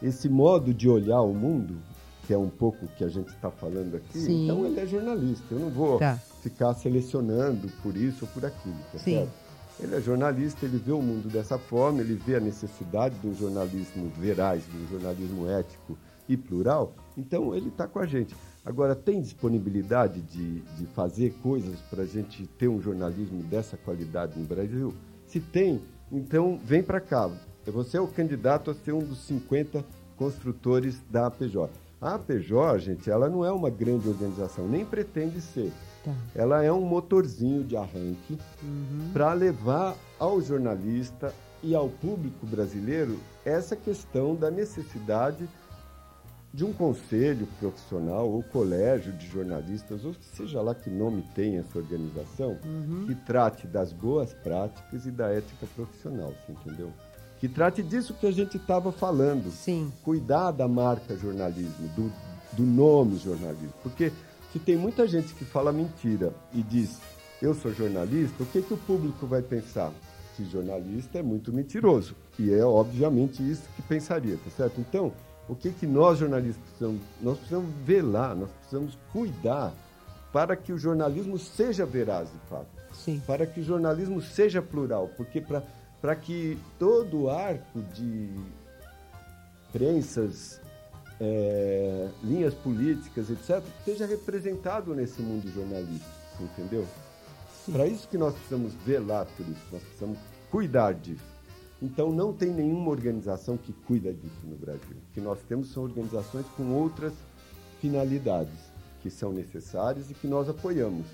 esse 0.00 0.28
modo 0.28 0.72
de 0.72 0.88
olhar 0.88 1.20
o 1.20 1.34
mundo, 1.34 1.76
que 2.24 2.32
é 2.32 2.38
um 2.38 2.48
pouco 2.48 2.84
o 2.84 2.88
que 2.88 3.02
a 3.02 3.08
gente 3.08 3.28
está 3.30 3.50
falando 3.50 3.96
aqui, 3.96 4.18
Sim. 4.20 4.44
então 4.44 4.64
ele 4.66 4.78
é 4.78 4.86
jornalista. 4.86 5.44
Eu 5.50 5.58
não 5.58 5.70
vou 5.70 5.98
Tá. 5.98 6.16
ficar 6.42 6.72
selecionando 6.74 7.68
por 7.82 7.96
isso 7.96 8.24
ou 8.24 8.28
por 8.30 8.44
aquilo, 8.46 8.76
tá 8.92 8.98
Sim. 8.98 9.14
certo? 9.16 9.41
Ele 9.80 9.96
é 9.96 10.00
jornalista, 10.00 10.64
ele 10.64 10.78
vê 10.78 10.92
o 10.92 11.02
mundo 11.02 11.28
dessa 11.28 11.58
forma, 11.58 12.00
ele 12.00 12.14
vê 12.14 12.36
a 12.36 12.40
necessidade 12.40 13.14
de 13.18 13.26
um 13.26 13.34
jornalismo 13.34 14.10
veraz, 14.18 14.62
de 14.64 14.76
um 14.76 14.86
jornalismo 14.88 15.48
ético 15.48 15.98
e 16.28 16.36
plural, 16.36 16.94
então 17.16 17.54
ele 17.54 17.68
está 17.68 17.86
com 17.86 17.98
a 17.98 18.06
gente. 18.06 18.34
Agora, 18.64 18.94
tem 18.94 19.20
disponibilidade 19.20 20.20
de, 20.22 20.60
de 20.60 20.86
fazer 20.94 21.34
coisas 21.42 21.80
para 21.90 22.04
a 22.04 22.06
gente 22.06 22.46
ter 22.46 22.68
um 22.68 22.80
jornalismo 22.80 23.42
dessa 23.42 23.76
qualidade 23.76 24.38
no 24.38 24.46
Brasil? 24.46 24.94
Se 25.26 25.40
tem, 25.40 25.80
então 26.12 26.60
vem 26.64 26.82
para 26.82 27.00
cá. 27.00 27.28
Você 27.66 27.96
é 27.96 28.00
o 28.00 28.06
candidato 28.06 28.70
a 28.70 28.74
ser 28.74 28.92
um 28.92 29.00
dos 29.00 29.18
50 29.26 29.84
construtores 30.16 31.02
da 31.10 31.26
APJ. 31.26 31.70
A 32.00 32.14
APJ, 32.14 32.78
gente, 32.78 33.10
ela 33.10 33.28
não 33.28 33.44
é 33.44 33.50
uma 33.50 33.70
grande 33.70 34.08
organização, 34.08 34.68
nem 34.68 34.84
pretende 34.84 35.40
ser 35.40 35.72
Tá. 36.04 36.12
ela 36.34 36.62
é 36.64 36.72
um 36.72 36.80
motorzinho 36.80 37.62
de 37.62 37.76
arranque 37.76 38.36
Uhum. 38.62 39.10
para 39.12 39.32
levar 39.32 39.94
ao 40.18 40.40
jornalista 40.40 41.32
e 41.62 41.74
ao 41.74 41.88
público 41.88 42.44
brasileiro 42.46 43.18
essa 43.44 43.76
questão 43.76 44.34
da 44.34 44.50
necessidade 44.50 45.48
de 46.52 46.64
um 46.64 46.72
conselho 46.72 47.46
profissional 47.58 48.28
ou 48.28 48.42
colégio 48.42 49.12
de 49.12 49.26
jornalistas, 49.26 50.04
ou 50.04 50.14
seja 50.34 50.60
lá 50.60 50.74
que 50.74 50.90
nome 50.90 51.22
tem 51.34 51.56
essa 51.56 51.78
organização, 51.78 52.58
que 53.06 53.14
trate 53.14 53.66
das 53.66 53.90
boas 53.92 54.34
práticas 54.34 55.06
e 55.06 55.10
da 55.10 55.28
ética 55.30 55.66
profissional, 55.74 56.30
você 56.44 56.52
entendeu? 56.52 56.92
Que 57.40 57.48
trate 57.48 57.82
disso 57.82 58.12
que 58.14 58.26
a 58.26 58.30
gente 58.30 58.56
estava 58.58 58.92
falando 58.92 59.50
Sim. 59.50 59.90
cuidar 60.04 60.50
da 60.50 60.68
marca 60.68 61.16
jornalismo, 61.16 61.88
do, 61.96 62.12
do 62.52 62.62
nome 62.64 63.16
jornalismo. 63.18 63.72
Porque 63.82 64.12
se 64.52 64.58
tem 64.58 64.76
muita 64.76 65.06
gente 65.06 65.34
que 65.34 65.44
fala 65.44 65.72
mentira 65.72 66.32
e 66.52 66.62
diz 66.62 67.00
eu 67.40 67.54
sou 67.54 67.74
jornalista, 67.74 68.42
o 68.42 68.46
que, 68.46 68.62
que 68.62 68.74
o 68.74 68.76
público 68.76 69.26
vai 69.26 69.42
pensar? 69.42 69.92
Que 70.36 70.44
jornalista 70.44 71.18
é 71.18 71.22
muito 71.22 71.52
mentiroso. 71.52 72.14
E 72.38 72.52
é 72.52 72.64
obviamente 72.64 73.42
isso 73.42 73.64
que 73.74 73.82
pensaria, 73.82 74.36
tá 74.36 74.50
certo? 74.50 74.80
Então, 74.80 75.12
o 75.48 75.56
que, 75.56 75.70
que 75.70 75.86
nós 75.86 76.18
jornalistas 76.18 76.62
precisamos? 76.62 77.02
Nós 77.20 77.36
precisamos 77.38 77.70
velar, 77.84 78.36
nós 78.36 78.50
precisamos 78.50 78.96
cuidar 79.12 79.74
para 80.32 80.54
que 80.56 80.72
o 80.72 80.78
jornalismo 80.78 81.36
seja 81.38 81.84
veraz 81.84 82.30
de 82.30 82.38
fato 82.48 82.82
Sim. 82.92 83.20
para 83.26 83.46
que 83.46 83.60
o 83.60 83.64
jornalismo 83.64 84.20
seja 84.20 84.62
plural, 84.62 85.10
porque 85.16 85.40
para 85.40 86.16
que 86.16 86.58
todo 86.78 87.22
o 87.22 87.30
arco 87.30 87.80
de 87.94 88.30
crenças, 89.72 90.60
é, 91.24 92.08
linhas 92.24 92.52
políticas, 92.52 93.30
etc., 93.30 93.62
esteja 93.78 94.06
representado 94.06 94.92
nesse 94.92 95.22
mundo 95.22 95.48
jornalístico, 95.54 96.10
entendeu? 96.40 96.84
Para 97.70 97.86
isso 97.86 98.08
que 98.08 98.18
nós 98.18 98.34
precisamos 98.34 98.74
velar 98.84 99.26
por 99.36 99.46
isso, 99.46 99.62
nós 99.70 99.82
precisamos 99.82 100.18
cuidar 100.50 100.94
disso. 100.94 101.22
Então, 101.80 102.10
não 102.12 102.32
tem 102.32 102.50
nenhuma 102.50 102.90
organização 102.90 103.56
que 103.56 103.72
cuida 103.72 104.12
disso 104.12 104.40
no 104.44 104.56
Brasil. 104.56 104.96
O 104.96 105.14
que 105.14 105.20
nós 105.20 105.38
temos 105.48 105.72
são 105.72 105.84
organizações 105.84 106.46
com 106.56 106.72
outras 106.72 107.12
finalidades 107.80 108.72
que 109.00 109.10
são 109.10 109.32
necessárias 109.32 110.10
e 110.10 110.14
que 110.14 110.26
nós 110.26 110.48
apoiamos. 110.48 111.06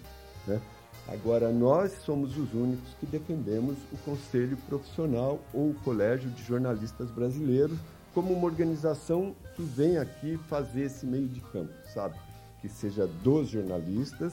Né? 0.46 0.60
Agora, 1.06 1.50
nós 1.50 1.92
somos 2.04 2.36
os 2.36 2.52
únicos 2.54 2.94
que 3.00 3.06
defendemos 3.06 3.76
o 3.92 3.96
Conselho 4.04 4.56
Profissional 4.68 5.38
ou 5.52 5.70
o 5.70 5.74
Colégio 5.84 6.30
de 6.30 6.42
Jornalistas 6.44 7.10
Brasileiros 7.10 7.78
como 8.14 8.32
uma 8.32 8.46
organização 8.46 9.34
que 9.54 9.62
vem 9.62 9.98
aqui 9.98 10.38
fazer 10.48 10.82
esse 10.82 11.06
meio 11.06 11.28
de 11.28 11.40
campo, 11.40 11.72
sabe? 11.92 12.16
Que 12.60 12.68
seja 12.68 13.06
dos 13.06 13.48
jornalistas 13.48 14.32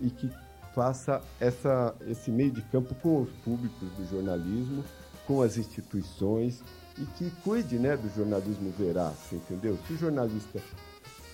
e 0.00 0.10
que 0.10 0.30
faça 0.74 1.20
essa, 1.40 1.94
esse 2.06 2.30
meio 2.30 2.50
de 2.50 2.62
campo 2.62 2.94
com 2.96 3.22
os 3.22 3.30
públicos 3.44 3.88
do 3.96 4.06
jornalismo, 4.10 4.84
com 5.26 5.42
as 5.42 5.56
instituições 5.56 6.62
e 6.98 7.04
que 7.16 7.30
cuide 7.42 7.78
né, 7.78 7.96
do 7.96 8.08
jornalismo 8.14 8.72
veraz, 8.78 9.32
entendeu? 9.32 9.78
Se 9.86 9.94
o 9.94 9.96
jornalista 9.96 10.60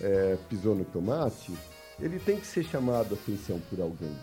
é, 0.00 0.36
pisou 0.48 0.74
no 0.74 0.84
tomate, 0.84 1.52
ele 1.98 2.18
tem 2.18 2.38
que 2.38 2.46
ser 2.46 2.64
chamado 2.64 3.14
a 3.14 3.18
atenção 3.18 3.60
por 3.70 3.80
alguém. 3.80 4.14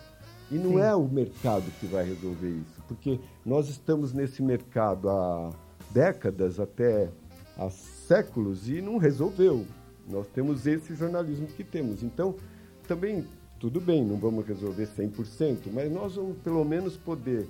E 0.52 0.56
não 0.56 0.72
Sim. 0.72 0.82
é 0.82 0.96
o 0.96 1.08
mercado 1.08 1.66
que 1.80 1.88
vai 1.88 2.06
resolver 2.06 2.50
isso, 2.50 2.82
porque 2.88 3.20
nós 3.46 3.70
estamos 3.70 4.14
nesse 4.14 4.42
mercado 4.42 5.10
há 5.10 5.52
décadas, 5.90 6.60
até 6.60 7.10
há 7.58 7.70
séculos, 7.70 8.68
e 8.70 8.82
não 8.82 8.98
resolveu. 8.98 9.66
Nós 10.08 10.28
temos 10.34 10.66
esse 10.68 10.96
jornalismo 10.96 11.48
que 11.48 11.64
temos. 11.64 12.04
Então, 12.04 12.36
também, 12.88 13.26
tudo 13.60 13.80
bem, 13.80 14.04
não 14.04 14.18
vamos 14.18 14.46
resolver 14.46 14.88
100%, 14.88 15.72
mas 15.72 15.92
nós 15.92 16.16
vamos 16.16 16.38
pelo 16.40 16.64
menos 16.66 16.98
poder 16.98 17.48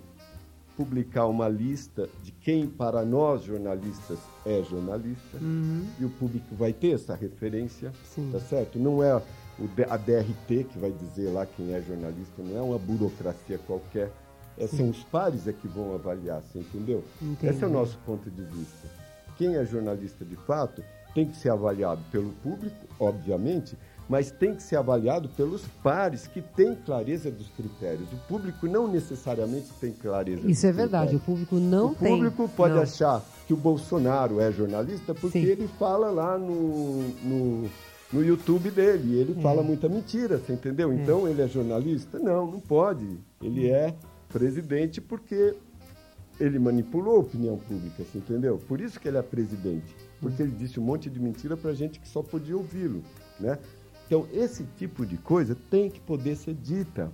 publicar 0.78 1.28
uma 1.28 1.48
lista 1.48 2.10
de 2.24 2.32
quem 2.32 2.68
para 2.68 3.06
nós 3.06 3.44
jornalistas 3.44 4.18
é 4.46 4.62
jornalista 4.64 5.38
Uhum. 5.40 5.86
e 6.00 6.06
o 6.06 6.10
público 6.10 6.56
vai 6.56 6.74
ter 6.74 6.94
essa 6.96 7.14
referência, 7.16 7.92
Sim. 8.04 8.30
tá 8.32 8.40
certo? 8.40 8.80
Não 8.80 9.04
é 9.04 9.12
a 9.12 9.98
DRT, 9.98 10.64
que 10.72 10.80
vai 10.80 10.92
dizer 10.92 11.30
lá 11.30 11.46
quem 11.46 11.74
é 11.74 11.82
jornalista, 11.82 12.42
não 12.42 12.58
é 12.58 12.62
uma 12.62 12.80
burocracia 12.80 13.60
qualquer. 13.68 14.12
É, 14.58 14.66
são 14.68 14.90
os 14.90 15.04
pares 15.04 15.48
é 15.48 15.54
que 15.54 15.68
vão 15.68 15.94
avaliar, 15.96 16.42
você 16.42 16.60
entendeu? 16.60 17.04
Entendi. 17.22 17.54
Esse 17.54 17.64
é 17.64 17.68
o 17.68 17.72
nosso 17.72 17.98
ponto 18.06 18.30
de 18.30 18.44
vista. 18.44 18.88
Quem 19.38 19.56
é 19.56 19.66
jornalista 19.66 20.24
de 20.26 20.36
fato 20.36 20.84
tem 21.14 21.26
que 21.28 21.36
ser 21.38 21.50
avaliado 21.50 22.02
pelo 22.12 22.30
público, 22.44 22.76
obviamente, 23.00 23.78
mas 24.10 24.32
tem 24.32 24.54
que 24.56 24.62
ser 24.64 24.76
avaliado 24.76 25.30
pelos 25.30 25.62
pares 25.84 26.28
que 26.28 26.42
têm 26.42 26.76
clareza 26.76 27.32
dos 27.32 27.48
critérios. 27.50 28.12
O 28.12 28.18
público 28.28 28.68
não 28.68 28.88
necessariamente 28.88 29.68
tem 29.80 29.92
clareza 29.92 30.50
Isso 30.50 30.66
é 30.68 30.72
verdade, 30.72 31.16
o 31.16 31.20
critérios. 31.20 31.26
público 31.48 31.56
não 31.56 31.92
o 31.92 31.96
tem. 31.96 32.10
público 32.16 32.50
pode 32.50 32.74
Não. 32.76 32.82
achar 32.82 33.24
que 33.48 33.54
o 33.54 33.58
Bolsonaro 33.58 34.40
é 34.42 34.52
jornalista 34.52 35.14
porque 35.14 35.40
Sim. 35.42 35.46
ele 35.46 35.68
fala 35.80 36.10
lá 36.12 36.38
no, 36.38 37.02
no, 37.24 37.70
no 38.12 38.24
YouTube 38.24 38.72
dele. 38.72 39.18
Ele 39.20 39.36
É. 39.38 39.42
fala 39.42 39.62
muita 39.64 39.88
mentira, 39.88 40.38
você 40.38 40.52
entendeu? 40.54 40.92
Então 40.94 41.28
ele 41.28 41.42
é 41.42 41.48
jornalista? 41.48 42.20
Não, 42.20 42.46
não 42.52 42.60
pode. 42.60 43.06
Ele 43.42 43.70
é 43.70 43.94
presidente 44.30 45.00
porque 45.00 45.56
ele 46.40 46.58
manipulou 46.60 47.18
a 47.18 47.20
opinião 47.20 47.58
pública, 47.58 48.04
você 48.04 48.18
entendeu? 48.18 48.58
Por 48.68 48.82
isso 48.82 49.00
que 49.00 49.08
ele 49.08 49.18
é 49.18 49.22
presidente. 49.22 49.96
Porque 50.20 50.42
ele 50.42 50.52
disse 50.52 50.80
um 50.80 50.84
monte 50.84 51.10
de 51.10 51.20
mentira 51.20 51.56
para 51.56 51.74
gente 51.74 52.00
que 52.00 52.08
só 52.08 52.22
podia 52.22 52.56
ouvi-lo, 52.56 53.04
né? 53.40 53.60
Então, 54.08 54.28
esse 54.34 54.64
tipo 54.78 55.06
de 55.06 55.18
coisa 55.18 55.56
tem 55.70 55.90
que 55.90 56.00
poder 56.00 56.36
ser 56.36 56.54
dita 56.54 57.12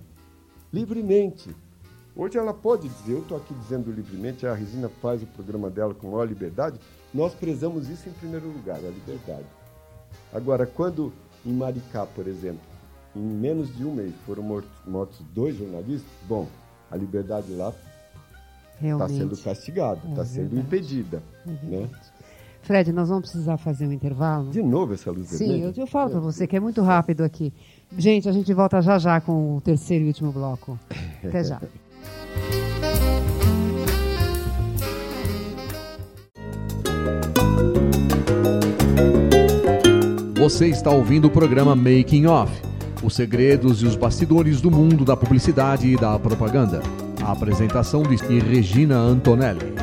livremente. 0.72 1.54
Hoje 2.14 2.38
ela 2.38 2.52
pode 2.52 2.88
dizer, 2.88 3.12
eu 3.12 3.20
estou 3.20 3.36
aqui 3.36 3.54
dizendo 3.54 3.90
livremente, 3.90 4.46
a 4.46 4.54
Regina 4.54 4.88
faz 5.00 5.22
o 5.22 5.26
programa 5.26 5.70
dela 5.70 5.94
com 5.94 6.10
maior 6.10 6.28
liberdade, 6.28 6.78
nós 7.14 7.34
prezamos 7.34 7.88
isso 7.88 8.08
em 8.08 8.12
primeiro 8.12 8.48
lugar, 8.48 8.76
a 8.76 8.90
liberdade. 8.90 9.46
Agora, 10.32 10.66
quando 10.66 11.12
em 11.46 11.52
Maricá, 11.52 12.04
por 12.06 12.26
exemplo, 12.26 12.60
em 13.14 13.20
menos 13.20 13.74
de 13.74 13.84
um 13.84 13.94
mês 13.94 14.12
foram 14.26 14.62
mortos, 14.86 15.20
dois 15.32 15.56
jornalistas, 15.56 16.10
bom, 16.28 16.48
a 16.90 16.96
liberdade 16.96 17.52
lá 17.52 17.72
está 18.82 19.08
sendo 19.08 19.36
castigada, 19.36 20.00
está 20.08 20.22
É 20.22 20.24
sendo 20.24 20.58
impedida. 20.58 21.22
Né? 21.62 21.88
Fred, 22.62 22.92
nós 22.92 23.08
vamos 23.08 23.30
precisar 23.30 23.56
fazer 23.56 23.86
um 23.86 23.92
intervalo. 23.92 24.50
De 24.50 24.62
novo 24.62 24.92
essa 24.94 25.10
luz 25.10 25.28
Sim, 25.28 25.38
vermelha? 25.48 25.64
eu, 25.64 25.72
eu 25.76 25.86
falo 25.86 26.10
para 26.10 26.20
você 26.20 26.46
que 26.46 26.56
é 26.56 26.60
muito 26.60 26.82
rápido 26.82 27.22
aqui. 27.22 27.52
Gente, 27.96 28.28
a 28.28 28.32
gente 28.32 28.52
volta 28.52 28.80
já 28.80 28.98
já 28.98 29.20
com 29.20 29.56
o 29.56 29.60
terceiro 29.60 30.04
e 30.04 30.08
último 30.08 30.30
bloco. 30.32 30.78
Até 31.24 31.42
já. 31.44 31.60
Você 40.36 40.68
está 40.68 40.90
ouvindo 40.90 41.26
o 41.26 41.30
programa 41.30 41.76
Making 41.76 42.26
Off, 42.26 42.52
os 43.02 43.14
segredos 43.14 43.82
e 43.82 43.86
os 43.86 43.94
bastidores 43.94 44.60
do 44.60 44.70
mundo 44.70 45.04
da 45.04 45.16
publicidade 45.16 45.86
e 45.88 45.96
da 45.96 46.18
propaganda. 46.18 46.80
A 47.22 47.32
apresentação 47.32 48.02
de 48.02 48.16
Regina 48.38 48.96
Antonelli. 48.96 49.74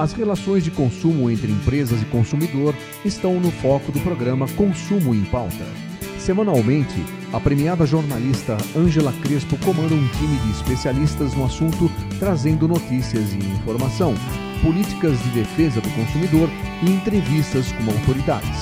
As 0.00 0.14
relações 0.14 0.64
de 0.64 0.70
consumo 0.70 1.30
entre 1.30 1.52
empresas 1.52 2.00
e 2.00 2.06
consumidor 2.06 2.74
estão 3.04 3.38
no 3.38 3.50
foco 3.50 3.92
do 3.92 4.00
programa 4.00 4.48
Consumo 4.56 5.14
em 5.14 5.22
Pauta. 5.24 5.66
Semanalmente, 6.18 7.04
a 7.34 7.38
premiada 7.38 7.84
jornalista 7.84 8.56
Ângela 8.74 9.12
Crespo 9.22 9.58
comanda 9.58 9.94
um 9.94 10.08
time 10.08 10.38
de 10.38 10.52
especialistas 10.52 11.34
no 11.34 11.44
assunto, 11.44 11.90
trazendo 12.18 12.66
notícias 12.66 13.34
e 13.34 13.36
informação, 13.36 14.14
políticas 14.62 15.22
de 15.22 15.28
defesa 15.32 15.82
do 15.82 15.90
consumidor 15.90 16.48
e 16.82 16.90
entrevistas 16.90 17.70
com 17.72 17.90
autoridades. 17.90 18.58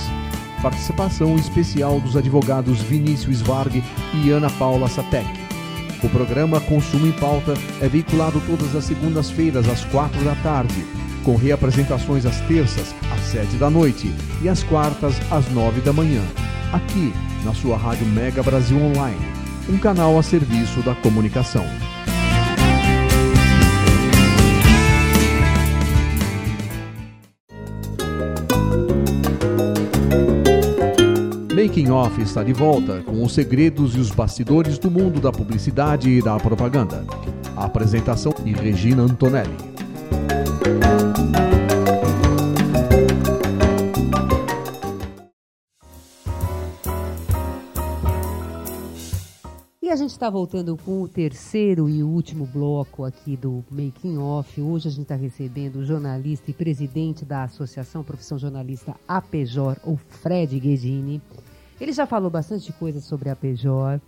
Participação 0.61 1.37
especial 1.37 2.01
dos 2.01 2.16
advogados 2.16 2.83
Vinícius 2.83 3.42
Varg 3.42 3.81
e 4.12 4.31
Ana 4.31 4.51
Paula 4.51 4.88
Satek. 4.88 5.29
O 6.03 6.09
programa 6.09 6.61
Consumo 6.62 7.07
em 7.07 7.12
Pauta 7.12 7.55
é 7.81 7.88
veiculado 7.88 8.42
todas 8.44 8.74
as 8.74 8.83
segundas-feiras 8.83 9.68
às 9.68 9.85
quatro 9.85 10.24
da 10.24 10.35
tarde, 10.37 10.85
com 11.28 11.36
reapresentações 11.36 12.24
às 12.24 12.40
terças, 12.40 12.94
às 13.12 13.20
sete 13.20 13.56
da 13.56 13.68
noite 13.68 14.10
e 14.40 14.48
às 14.48 14.62
quartas, 14.62 15.14
às 15.30 15.46
nove 15.50 15.82
da 15.82 15.92
manhã, 15.92 16.22
aqui 16.72 17.12
na 17.44 17.52
sua 17.52 17.76
Rádio 17.76 18.06
Mega 18.06 18.42
Brasil 18.42 18.78
Online, 18.78 19.20
um 19.68 19.76
canal 19.76 20.18
a 20.18 20.22
serviço 20.22 20.80
da 20.80 20.94
comunicação. 20.94 21.66
Making 31.54 31.90
Off 31.90 32.22
está 32.22 32.42
de 32.42 32.54
volta 32.54 33.02
com 33.02 33.22
os 33.22 33.34
segredos 33.34 33.94
e 33.94 33.98
os 33.98 34.10
bastidores 34.10 34.78
do 34.78 34.90
mundo 34.90 35.20
da 35.20 35.30
publicidade 35.30 36.08
e 36.08 36.22
da 36.22 36.38
propaganda. 36.38 37.04
A 37.54 37.66
apresentação 37.66 38.32
de 38.42 38.52
Regina 38.54 39.02
Antonelli. 39.02 39.77
E 49.88 49.90
a 49.90 49.96
gente 49.96 50.11
está 50.11 50.28
voltando 50.28 50.76
com 50.76 51.00
o 51.00 51.09
terceiro 51.09 51.88
e 51.88 52.02
último 52.02 52.44
bloco 52.44 53.04
aqui 53.04 53.38
do 53.38 53.64
Making 53.70 54.18
Off. 54.18 54.61
Hoje 54.61 54.88
a 54.88 54.90
gente 54.90 55.04
está 55.04 55.14
recebendo 55.14 55.76
o 55.76 55.85
jornalista 55.87 56.50
e 56.50 56.52
presidente 56.52 57.24
da 57.24 57.44
Associação 57.44 58.04
Profissão 58.04 58.38
Jornalista 58.38 58.94
APJOR, 59.09 59.78
o 59.83 59.96
Fred 59.96 60.61
Guedini. 60.61 61.22
Ele 61.81 61.92
já 61.92 62.04
falou 62.04 62.28
bastante 62.28 62.70
coisa 62.74 63.00
sobre 63.00 63.31
a 63.31 63.33
APJOR, 63.33 63.98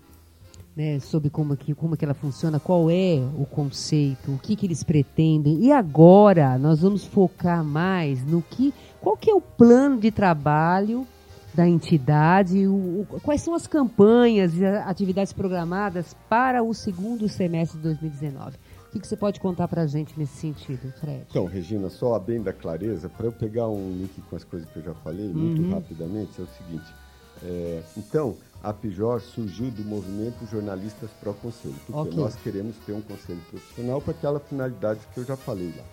né, 0.81 0.99
sobre 0.99 1.29
como 1.29 1.55
que, 1.55 1.75
como 1.75 1.95
que 1.95 2.03
ela 2.07 2.15
funciona, 2.15 2.59
qual 2.59 2.91
é 2.91 3.21
o 3.39 3.45
conceito, 3.45 4.33
o 4.33 4.39
que, 4.39 4.57
que 4.57 4.65
eles 4.65 4.83
pretendem. 4.83 5.63
E 5.63 5.71
agora 5.71 6.57
nós 6.59 6.81
vamos 6.81 7.05
focar 7.05 7.63
mais 7.63 8.25
no 8.25 8.41
que, 8.41 8.73
qual 8.99 9.15
que 9.15 9.31
é 9.31 9.35
o 9.35 9.43
plano 9.43 9.99
de 10.01 10.11
trabalho 10.11 11.07
da 11.53 11.69
entidade, 11.69 12.67
o, 12.67 13.01
o- 13.03 13.21
quais 13.23 13.43
são 13.43 13.53
as 13.55 13.67
campanhas 13.67 14.57
e 14.57 14.65
atividades 14.65 15.35
programadas 15.35 16.17
para 16.31 16.63
o 16.63 16.73
segundo 16.73 17.29
semestre 17.29 17.77
de 17.77 17.83
2019. 17.85 18.57
O 18.89 18.93
que, 18.93 19.01
que 19.01 19.07
você 19.07 19.17
pode 19.17 19.39
contar 19.39 19.69
para 19.69 19.83
a 19.83 19.87
gente 19.87 20.19
nesse 20.19 20.37
sentido, 20.39 20.91
Fred? 20.99 21.25
Então, 21.29 21.45
Regina, 21.45 21.91
só 21.91 22.15
a 22.15 22.19
bem 22.19 22.41
da 22.43 22.53
clareza, 22.55 23.09
para 23.09 23.27
eu 23.27 23.33
pegar 23.33 23.69
um 23.69 23.91
link 23.99 24.21
com 24.31 24.35
as 24.35 24.45
coisas 24.45 24.69
que 24.71 24.79
eu 24.79 24.83
já 24.83 24.95
falei, 24.95 25.29
muito 25.29 25.63
Uhum. 25.63 25.71
rapidamente, 25.75 26.41
é 26.41 26.43
o 26.45 26.49
seguinte. 26.49 26.93
É, 27.43 27.83
então, 27.97 28.37
a 28.63 28.73
PIJOR 28.73 29.21
surgiu 29.21 29.71
do 29.71 29.83
movimento 29.85 30.45
Jornalistas 30.51 31.11
Pro 31.21 31.33
Conselho, 31.35 31.75
porque 31.87 32.11
Ok. 32.11 32.15
nós 32.17 32.37
queremos 32.37 32.77
ter 32.85 32.93
um 32.93 33.01
conselho 33.01 33.41
profissional 33.51 34.01
para 34.01 34.13
aquela 34.13 34.41
finalidade 34.41 35.01
que 35.15 35.21
eu 35.21 35.25
já 35.25 35.37
falei 35.37 35.73
lá. 35.77 35.85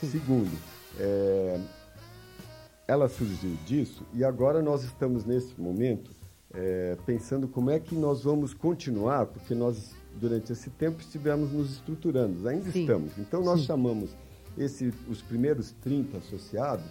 Sim. 0.00 0.10
Segundo, 0.10 0.58
é, 0.98 1.60
ela 2.88 3.08
surgiu 3.08 3.56
disso 3.64 4.04
e 4.12 4.24
agora 4.24 4.60
nós 4.62 4.82
estamos 4.82 5.24
nesse 5.24 5.58
momento 5.60 6.10
é, 6.52 6.96
pensando 7.04 7.46
como 7.46 7.70
é 7.70 7.78
que 7.78 7.94
nós 7.94 8.22
vamos 8.24 8.54
continuar, 8.54 9.26
porque 9.26 9.54
nós 9.54 9.94
durante 10.18 10.52
esse 10.52 10.70
tempo 10.70 11.00
estivemos 11.00 11.52
nos 11.52 11.72
estruturando, 11.72 12.48
ainda 12.48 12.70
Sim. 12.70 12.80
estamos. 12.80 13.18
Então 13.18 13.42
nós 13.42 13.60
Sim. 13.60 13.66
chamamos 13.66 14.10
esse, 14.56 14.92
os 15.08 15.20
primeiros 15.20 15.72
30 15.82 16.18
associados 16.18 16.86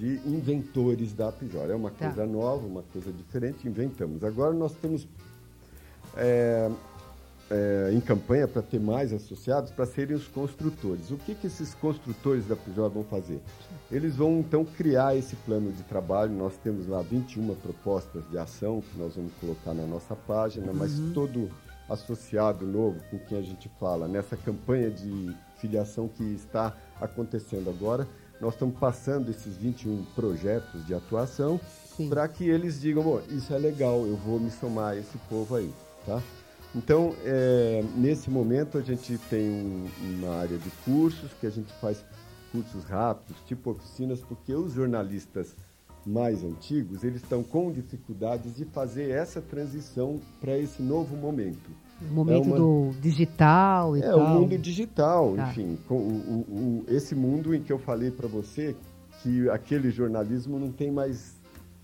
de 0.00 0.18
inventores 0.26 1.12
da 1.12 1.30
Pijor. 1.30 1.70
É 1.70 1.74
uma 1.74 1.90
Tá. 1.90 2.06
coisa 2.06 2.26
nova, 2.26 2.66
uma 2.66 2.82
coisa 2.82 3.12
diferente, 3.12 3.68
inventamos. 3.68 4.24
Agora 4.24 4.54
nós 4.54 4.72
estamos 4.72 5.06
é, 6.16 6.70
é, 7.50 7.90
em 7.92 8.00
campanha 8.00 8.48
para 8.48 8.62
ter 8.62 8.80
mais 8.80 9.12
associados 9.12 9.70
para 9.70 9.84
serem 9.84 10.16
os 10.16 10.26
construtores. 10.26 11.10
O 11.10 11.18
que, 11.18 11.34
que 11.34 11.46
esses 11.46 11.74
construtores 11.74 12.46
da 12.46 12.56
Pijor 12.56 12.88
vão 12.88 13.04
fazer? 13.04 13.42
Eles 13.92 14.16
vão 14.16 14.38
então 14.40 14.64
criar 14.64 15.14
esse 15.16 15.36
plano 15.36 15.70
de 15.70 15.82
trabalho. 15.82 16.32
Nós 16.32 16.56
temos 16.64 16.88
lá 16.88 17.02
21 17.02 17.54
propostas 17.56 18.22
de 18.30 18.38
ação 18.38 18.80
que 18.80 18.98
nós 18.98 19.16
vamos 19.16 19.32
colocar 19.38 19.74
na 19.74 19.84
nossa 19.84 20.16
página, 20.16 20.72
mas 20.72 20.98
todo 21.12 21.50
associado 21.90 22.64
novo 22.64 22.98
com 23.10 23.18
quem 23.18 23.36
a 23.36 23.42
gente 23.42 23.68
fala, 23.78 24.08
nessa 24.08 24.36
campanha 24.36 24.90
de 24.90 25.36
filiação 25.58 26.08
que 26.08 26.22
está 26.22 26.74
acontecendo 27.00 27.68
agora, 27.68 28.06
nós 28.40 28.54
estamos 28.54 28.78
passando 28.78 29.30
esses 29.30 29.56
21 29.56 30.04
projetos 30.14 30.86
de 30.86 30.94
atuação 30.94 31.60
para 32.08 32.26
que 32.26 32.48
eles 32.48 32.80
digam, 32.80 33.20
isso 33.28 33.52
é 33.52 33.58
legal, 33.58 34.06
eu 34.06 34.16
vou 34.16 34.40
me 34.40 34.50
somar 34.50 34.92
a 34.92 34.96
esse 34.96 35.18
povo 35.28 35.56
aí, 35.56 35.70
tá? 36.06 36.22
Então, 36.74 37.14
é, 37.24 37.84
nesse 37.96 38.30
momento 38.30 38.78
a 38.78 38.80
gente 38.80 39.18
tem 39.28 39.50
um, 39.50 39.88
uma 40.00 40.36
área 40.36 40.56
de 40.56 40.70
cursos 40.84 41.30
que 41.38 41.46
a 41.46 41.50
gente 41.50 41.72
faz 41.74 42.02
cursos 42.52 42.84
rápidos, 42.84 43.36
tipo 43.46 43.72
oficinas, 43.72 44.20
porque 44.20 44.54
os 44.54 44.72
jornalistas 44.72 45.54
mais 46.06 46.42
antigos, 46.42 47.04
eles 47.04 47.22
estão 47.22 47.42
com 47.42 47.70
dificuldades 47.70 48.56
de 48.56 48.64
fazer 48.64 49.10
essa 49.10 49.40
transição 49.40 50.20
para 50.40 50.56
esse 50.56 50.80
novo 50.80 51.16
momento. 51.16 51.70
O 52.00 52.14
momento 52.14 52.44
é 52.44 52.48
uma... 52.48 52.56
do 52.56 52.90
digital 53.00 53.96
e 53.96 54.00
é, 54.00 54.08
tal. 54.08 54.18
É, 54.18 54.22
o 54.22 54.28
mundo 54.28 54.58
digital, 54.58 55.34
tá. 55.36 55.50
enfim. 55.50 55.78
O, 55.88 55.94
o, 55.94 55.98
o, 55.98 56.84
esse 56.88 57.14
mundo 57.14 57.54
em 57.54 57.62
que 57.62 57.72
eu 57.72 57.78
falei 57.78 58.10
para 58.10 58.26
você 58.26 58.74
que 59.22 59.48
aquele 59.50 59.90
jornalismo 59.90 60.58
não 60.58 60.72
tem 60.72 60.90
mais 60.90 61.34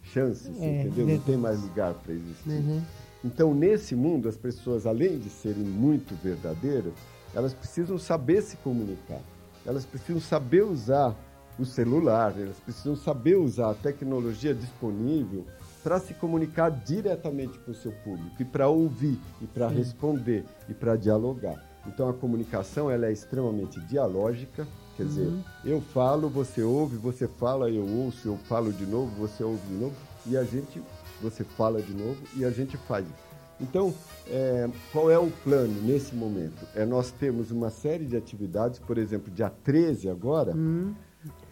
chances, 0.02 0.50
é, 0.60 0.82
entendeu? 0.82 1.06
Não 1.06 1.18
tem 1.18 1.36
mais 1.36 1.60
lugar 1.62 1.94
para 1.94 2.14
existir. 2.14 2.50
Uhum. 2.50 2.80
Então, 3.24 3.54
nesse 3.54 3.94
mundo, 3.94 4.28
as 4.28 4.36
pessoas, 4.36 4.86
além 4.86 5.18
de 5.18 5.28
serem 5.28 5.64
muito 5.64 6.14
verdadeiras, 6.22 6.92
elas 7.34 7.52
precisam 7.52 7.98
saber 7.98 8.42
se 8.42 8.56
comunicar. 8.58 9.20
Elas 9.66 9.84
precisam 9.84 10.20
saber 10.20 10.62
usar 10.62 11.14
o 11.58 11.64
celular, 11.64 12.34
elas 12.38 12.58
precisam 12.60 12.94
saber 12.94 13.36
usar 13.36 13.70
a 13.70 13.74
tecnologia 13.74 14.54
disponível 14.54 15.44
para 15.86 16.00
se 16.00 16.14
comunicar 16.14 16.68
diretamente 16.68 17.60
com 17.60 17.70
o 17.70 17.74
seu 17.74 17.92
público 17.92 18.34
e 18.40 18.44
para 18.44 18.66
ouvir 18.66 19.20
e 19.40 19.46
para 19.46 19.68
responder 19.68 20.44
e 20.68 20.74
para 20.74 20.96
dialogar. 20.96 21.64
Então 21.86 22.08
a 22.08 22.12
comunicação 22.12 22.90
ela 22.90 23.06
é 23.06 23.12
extremamente 23.12 23.78
dialógica, 23.82 24.66
quer 24.96 25.04
uhum. 25.04 25.08
dizer, 25.08 25.32
eu 25.64 25.80
falo, 25.80 26.28
você 26.28 26.60
ouve, 26.60 26.96
você 26.96 27.28
fala, 27.28 27.70
eu 27.70 27.86
ouço, 27.86 28.26
eu 28.26 28.36
falo 28.36 28.72
de 28.72 28.84
novo, 28.84 29.14
você 29.14 29.44
ouve 29.44 29.64
de 29.64 29.74
novo 29.74 29.94
e 30.26 30.36
a 30.36 30.42
gente, 30.42 30.82
você 31.22 31.44
fala 31.44 31.80
de 31.80 31.94
novo 31.94 32.20
e 32.34 32.44
a 32.44 32.50
gente 32.50 32.76
faz. 32.76 33.06
Então, 33.60 33.94
é, 34.26 34.68
qual 34.92 35.08
é 35.08 35.18
o 35.20 35.30
plano 35.44 35.82
nesse 35.82 36.16
momento? 36.16 36.66
É 36.74 36.84
nós 36.84 37.12
temos 37.12 37.52
uma 37.52 37.70
série 37.70 38.06
de 38.06 38.16
atividades, 38.16 38.80
por 38.80 38.98
exemplo, 38.98 39.32
dia 39.32 39.50
13 39.62 40.08
agora, 40.08 40.50
uhum 40.50 40.92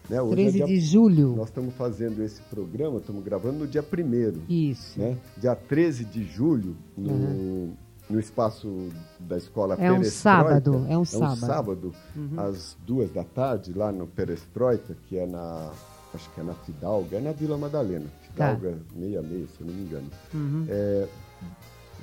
né? 0.09 0.17
13 0.21 0.47
é 0.47 0.51
dia, 0.51 0.65
de 0.65 0.79
julho. 0.79 1.35
Nós 1.35 1.47
estamos 1.47 1.73
fazendo 1.75 2.23
esse 2.23 2.41
programa, 2.43 2.97
estamos 2.97 3.23
gravando 3.23 3.59
no 3.59 3.67
dia 3.67 3.83
1 3.83 4.41
Isso. 4.49 4.99
Né? 4.99 5.17
Dia 5.37 5.55
13 5.55 6.05
de 6.05 6.23
julho, 6.23 6.75
no, 6.97 7.11
uhum. 7.11 7.73
no 8.09 8.19
espaço 8.19 8.89
da 9.19 9.37
escola 9.37 9.75
é 9.75 9.91
um 9.91 10.03
sábado 10.03 10.85
É 10.89 10.97
um 10.97 11.05
sábado. 11.05 11.29
É 11.29 11.33
um 11.33 11.35
sábado, 11.35 11.95
uhum. 12.15 12.39
às 12.39 12.77
duas 12.85 13.11
da 13.11 13.23
tarde, 13.23 13.73
lá 13.73 13.91
no 13.91 14.07
Perestroika, 14.07 14.95
que 15.07 15.17
é 15.17 15.25
na. 15.25 15.71
Acho 16.13 16.29
que 16.31 16.39
é 16.39 16.43
na 16.43 16.53
Fidalga, 16.53 17.17
é 17.17 17.19
na 17.19 17.33
Vila 17.33 17.57
Madalena. 17.57 18.05
Fidalga 18.21 18.71
tá. 18.71 18.77
66, 18.97 19.49
se 19.49 19.61
eu 19.61 19.67
não 19.67 19.73
me 19.73 19.81
engano. 19.81 20.09
Uhum. 20.33 20.65
É, 20.69 21.07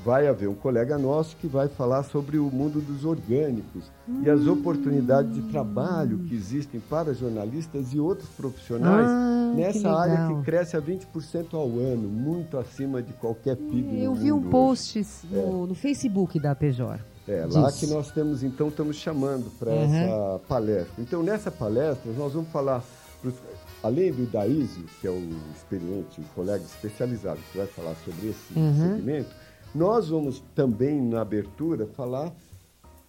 vai 0.04 0.26
haver 0.26 0.48
um 0.48 0.54
colega 0.54 0.98
nosso 0.98 1.36
que 1.36 1.46
vai 1.46 1.68
falar 1.68 2.02
sobre 2.02 2.38
o 2.38 2.50
mundo 2.50 2.80
dos 2.80 3.04
orgânicos 3.04 3.84
hum. 4.08 4.22
e 4.24 4.30
as 4.30 4.46
oportunidades 4.46 5.32
de 5.34 5.42
trabalho 5.42 6.18
que 6.20 6.34
existem 6.34 6.80
para 6.80 7.14
jornalistas 7.14 7.92
e 7.92 8.00
outros 8.00 8.28
profissionais 8.30 9.06
ah, 9.06 9.52
nessa 9.54 9.80
que 9.80 9.86
área 9.86 10.28
que 10.28 10.42
cresce 10.42 10.76
a 10.76 10.82
20% 10.82 11.54
ao 11.54 11.68
ano, 11.78 12.08
muito 12.08 12.58
acima 12.58 13.02
de 13.02 13.12
qualquer 13.14 13.56
PIB. 13.56 14.02
Eu 14.02 14.14
vi 14.14 14.32
um 14.32 14.42
post 14.50 15.06
no, 15.30 15.38
é. 15.38 15.66
no, 15.68 15.74
Facebook 15.74 16.38
da 16.40 16.54
Pejor. 16.54 16.98
É, 17.28 17.46
lá 17.48 17.70
que 17.70 17.86
nós 17.86 18.10
temos, 18.10 18.42
então, 18.42 18.68
estamos 18.68 18.96
chamando 18.96 19.48
para 19.56 19.70
uhum. 19.70 19.94
essa 19.94 20.40
palestra. 20.48 20.94
Então, 20.98 21.22
nessa 21.22 21.52
palestra, 21.52 22.10
nós 22.12 22.32
vamos 22.32 22.50
falar, 22.50 22.82
pros, 23.20 23.34
além 23.80 24.12
do 24.12 24.26
Daísio, 24.26 24.84
que 25.00 25.06
é 25.06 25.10
o 25.10 25.30
experiente, 25.54 26.20
o 26.20 26.24
colega 26.34 26.64
especializado 26.64 27.38
que 27.52 27.58
vai 27.58 27.66
falar 27.68 27.94
sobre 28.04 28.30
esse 28.30 28.58
uhum. 28.58 28.96
segmento, 28.96 29.30
nós 29.74 30.08
vamos 30.08 30.42
também, 30.54 31.00
na 31.00 31.20
abertura, 31.20 31.86
falar 31.86 32.32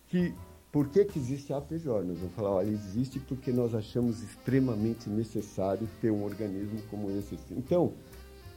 que 0.07 0.33
por 0.71 0.87
que, 0.87 1.05
que 1.05 1.19
existe 1.19 1.53
a 1.53 1.57
APJ? 1.57 2.03
Nós 2.03 2.17
vamos 2.17 2.33
falar, 2.33 2.49
olha, 2.49 2.69
existe 2.69 3.19
porque 3.19 3.51
nós 3.51 3.75
achamos 3.75 4.23
extremamente 4.23 5.07
necessário 5.07 5.87
ter 6.01 6.09
um 6.09 6.23
organismo 6.23 6.81
como 6.89 7.11
esse. 7.11 7.37
Então, 7.51 7.93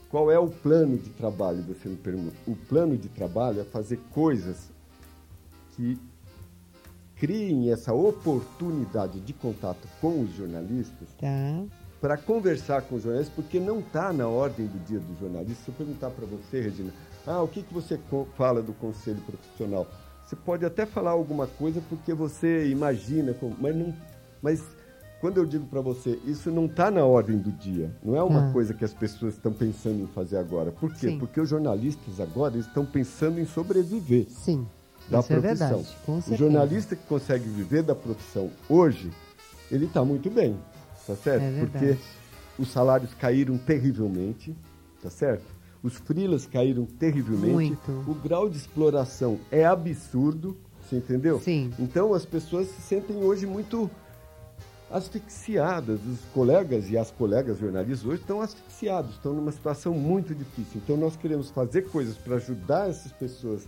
qual 0.09 0.31
é 0.31 0.39
o 0.39 0.47
plano 0.47 0.97
de 0.97 1.11
trabalho, 1.11 1.61
você 1.61 1.87
me 1.87 1.95
pergunta? 1.95 2.35
O 2.47 2.55
plano 2.55 2.97
de 2.97 3.07
trabalho 3.07 3.61
é 3.61 3.63
fazer 3.63 3.99
coisas 4.11 4.71
que 5.75 5.99
criem 7.17 7.71
essa 7.71 7.93
oportunidade 7.93 9.19
de 9.19 9.33
contato 9.33 9.87
com 10.01 10.21
os 10.21 10.35
jornalistas 10.35 11.09
tá. 11.19 11.63
para 11.99 12.17
conversar 12.17 12.81
com 12.83 12.95
os 12.95 13.03
jornalistas, 13.03 13.35
porque 13.35 13.59
não 13.59 13.79
está 13.79 14.11
na 14.11 14.27
ordem 14.27 14.65
do 14.65 14.79
dia 14.85 14.99
do 14.99 15.19
jornalista. 15.19 15.65
Se 15.65 15.69
eu 15.69 15.75
perguntar 15.75 16.09
para 16.09 16.25
você, 16.25 16.61
Regina, 16.61 16.91
ah, 17.27 17.43
o 17.43 17.47
que, 17.47 17.61
que 17.61 17.73
você 17.73 17.99
fala 18.35 18.61
do 18.61 18.73
conselho 18.73 19.21
profissional? 19.21 19.85
Você 20.25 20.35
pode 20.35 20.65
até 20.65 20.85
falar 20.85 21.11
alguma 21.11 21.45
coisa 21.45 21.81
porque 21.89 22.13
você 22.13 22.67
imagina, 22.69 23.35
mas 23.59 23.75
não. 23.75 23.93
Mas 24.41 24.63
quando 25.19 25.37
eu 25.37 25.45
digo 25.45 25.65
para 25.65 25.81
você, 25.81 26.19
isso 26.25 26.49
não 26.51 26.65
está 26.65 26.89
na 26.89 27.03
ordem 27.03 27.37
do 27.37 27.51
dia. 27.51 27.91
Não 28.03 28.15
é 28.15 28.23
uma 28.23 28.49
ah. 28.49 28.51
coisa 28.53 28.73
que 28.73 28.85
as 28.85 28.93
pessoas 28.93 29.33
estão 29.33 29.51
pensando 29.51 30.03
em 30.03 30.07
fazer 30.07 30.37
agora. 30.37 30.71
Por 30.71 30.93
quê? 30.93 31.09
Sim. 31.09 31.19
Porque 31.19 31.41
os 31.41 31.49
jornalistas 31.49 32.19
agora 32.19 32.57
estão 32.57 32.85
pensando 32.85 33.39
em 33.39 33.45
sobreviver. 33.45 34.27
Sim. 34.29 34.65
Da 35.09 35.19
isso 35.19 35.27
profissão. 35.27 35.39
É 35.39 35.73
verdade, 35.73 35.97
com 36.05 36.17
o 36.17 36.35
jornalista 36.35 36.95
que 36.95 37.05
consegue 37.07 37.47
viver 37.47 37.83
da 37.83 37.95
profissão 37.95 38.51
hoje, 38.69 39.11
ele 39.71 39.85
está 39.85 40.03
muito 40.03 40.29
bem, 40.29 40.57
tá 41.05 41.15
certo? 41.15 41.43
É 41.43 41.59
Porque 41.59 41.97
os 42.59 42.69
salários 42.69 43.13
caíram 43.13 43.57
terrivelmente, 43.57 44.55
tá 45.01 45.09
certo? 45.09 45.56
Os 45.87 45.95
frilas 45.95 46.45
caíram 46.45 46.85
terrivelmente. 46.85 47.77
Muito. 47.87 48.11
O 48.11 48.13
grau 48.13 48.49
de 48.49 48.57
exploração 48.57 49.39
é 49.49 49.65
absurdo, 49.65 50.57
você 50.81 50.97
entendeu? 50.97 51.39
Sim. 51.39 51.71
Então 51.79 52.13
as 52.13 52.25
pessoas 52.25 52.67
se 52.67 52.81
sentem 52.81 53.15
hoje 53.23 53.45
muito 53.45 53.89
asfixiadas. 54.91 56.01
Os 56.05 56.19
colegas 56.33 56.89
e 56.89 56.97
as 56.97 57.09
colegas 57.09 57.57
jornalistas 57.57 58.05
hoje 58.05 58.19
estão 58.19 58.41
asfixiados, 58.41 59.11
estão 59.11 59.33
numa 59.33 59.51
situação 59.53 59.93
muito 59.93 60.35
difícil. 60.35 60.81
Então 60.83 60.97
nós 60.97 61.15
queremos 61.15 61.49
fazer 61.51 61.83
coisas 61.83 62.17
para 62.17 62.35
ajudar 62.35 62.89
essas 62.89 63.13
pessoas 63.13 63.65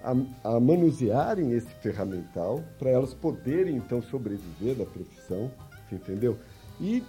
a, 0.00 0.14
a 0.44 0.60
manusearem 0.60 1.54
esse 1.54 1.70
ferramental, 1.82 2.62
para 2.78 2.90
elas 2.90 3.14
poderem 3.14 3.76
então 3.76 4.00
sobreviver 4.00 4.76
da 4.76 4.86
profissão, 4.86 5.50
entendeu? 5.90 6.38
E 6.80 7.02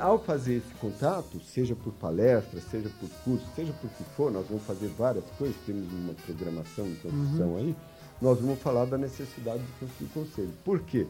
ao 0.00 0.18
fazer 0.18 0.54
esse 0.54 0.74
contato, 0.80 1.40
seja 1.40 1.76
por 1.76 1.92
palestra, 1.92 2.60
seja 2.60 2.90
por 2.98 3.08
curso, 3.24 3.46
seja 3.54 3.72
por 3.74 3.88
que 3.90 4.02
for, 4.16 4.32
nós 4.32 4.46
vamos 4.48 4.64
fazer 4.64 4.88
várias 4.98 5.24
coisas, 5.38 5.56
temos 5.64 5.90
uma 5.92 6.12
programação 6.14 6.86
em 6.86 6.94
construção 6.96 7.50
uhum. 7.50 7.56
aí, 7.56 7.76
nós 8.20 8.40
vamos 8.40 8.58
falar 8.60 8.84
da 8.86 8.98
necessidade 8.98 9.62
de 9.62 9.72
construir 9.78 10.08
conselho. 10.08 10.52
Por 10.64 10.80
quê? 10.80 11.06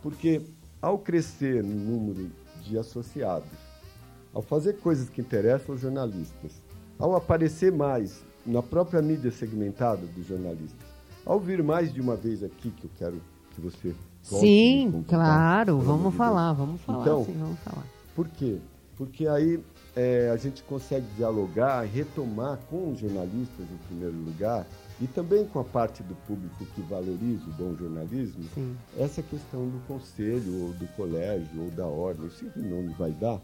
Porque 0.00 0.42
ao 0.80 0.98
crescer 0.98 1.64
no 1.64 1.74
número 1.74 2.30
de 2.62 2.78
associados, 2.78 3.50
ao 4.32 4.42
fazer 4.42 4.74
coisas 4.74 5.08
que 5.08 5.20
interessam 5.20 5.74
aos 5.74 5.80
jornalistas, 5.80 6.62
ao 6.98 7.16
aparecer 7.16 7.72
mais 7.72 8.22
na 8.44 8.62
própria 8.62 9.02
mídia 9.02 9.32
segmentada 9.32 10.06
dos 10.06 10.26
jornalistas, 10.26 10.86
ao 11.24 11.40
vir 11.40 11.62
mais 11.64 11.92
de 11.92 12.00
uma 12.00 12.14
vez 12.14 12.44
aqui, 12.44 12.70
que 12.70 12.84
eu 12.84 12.90
quero 12.96 13.20
que 13.50 13.60
você 13.60 13.94
Sim, 14.26 15.04
claro, 15.06 15.78
vamos 15.78 16.14
falar, 16.14 16.52
vamos 16.52 16.80
falar, 16.80 17.02
então, 17.02 17.24
sim, 17.24 17.36
vamos 17.38 17.58
falar. 17.60 17.86
Por 18.14 18.28
quê? 18.28 18.58
Porque 18.96 19.28
aí 19.28 19.60
é, 19.94 20.30
a 20.32 20.36
gente 20.36 20.62
consegue 20.64 21.06
dialogar, 21.16 21.82
retomar 21.82 22.58
com 22.68 22.90
os 22.90 22.98
jornalistas 22.98 23.66
em 23.70 23.86
primeiro 23.88 24.16
lugar 24.16 24.66
e 25.00 25.06
também 25.06 25.44
com 25.46 25.60
a 25.60 25.64
parte 25.64 26.02
do 26.02 26.14
público 26.26 26.64
que 26.74 26.80
valoriza 26.82 27.44
o 27.46 27.52
bom 27.52 27.74
jornalismo, 27.76 28.44
sim. 28.54 28.76
essa 28.98 29.22
questão 29.22 29.68
do 29.68 29.78
conselho, 29.86 30.64
ou 30.64 30.72
do 30.72 30.86
colégio, 30.96 31.62
ou 31.62 31.70
da 31.70 31.86
ordem, 31.86 32.28
sei 32.30 32.48
que 32.48 32.58
nome 32.58 32.94
vai 32.98 33.10
dar, 33.12 33.40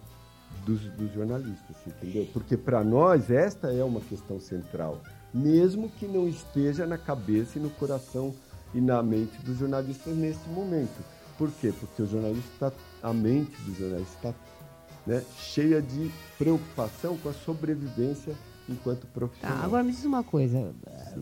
dos, 0.64 0.81
dos 0.81 1.12
jornalistas, 1.12 1.76
entendeu? 1.87 2.26
Porque 2.33 2.57
para 2.57 2.83
nós 2.83 3.30
esta 3.30 3.72
é 3.72 3.85
uma 3.85 4.01
questão 4.01 4.41
central, 4.41 5.01
mesmo 5.33 5.89
que 5.91 6.07
não 6.07 6.28
esteja 6.28 6.87
na 6.87 6.99
cabeça 6.99 7.59
e 7.59 7.62
no 7.62 7.70
coração 7.70 8.35
e 8.75 8.81
na 8.81 9.03
mente 9.03 9.39
dos 9.43 9.59
jornalistas 9.59 10.16
nesse 10.16 10.49
momento. 10.49 11.03
Por 11.39 11.51
quê? 11.51 11.73
Porque 11.79 12.03
o 12.03 12.07
jornalista, 12.07 12.73
a 13.03 13.12
mente 13.12 13.57
do 13.62 13.75
jornalista 13.75 14.14
está 14.16 14.35
né, 15.07 15.23
cheia 15.37 15.83
de 15.83 16.11
preocupação 16.39 17.16
com 17.18 17.29
a 17.29 17.33
sobrevivência 17.33 18.35
enquanto 18.68 19.07
profissional. 19.09 19.59
Tá, 19.59 19.64
agora 19.64 19.83
me 19.83 19.91
diz 19.91 20.05
uma 20.05 20.23
coisa, 20.23 20.73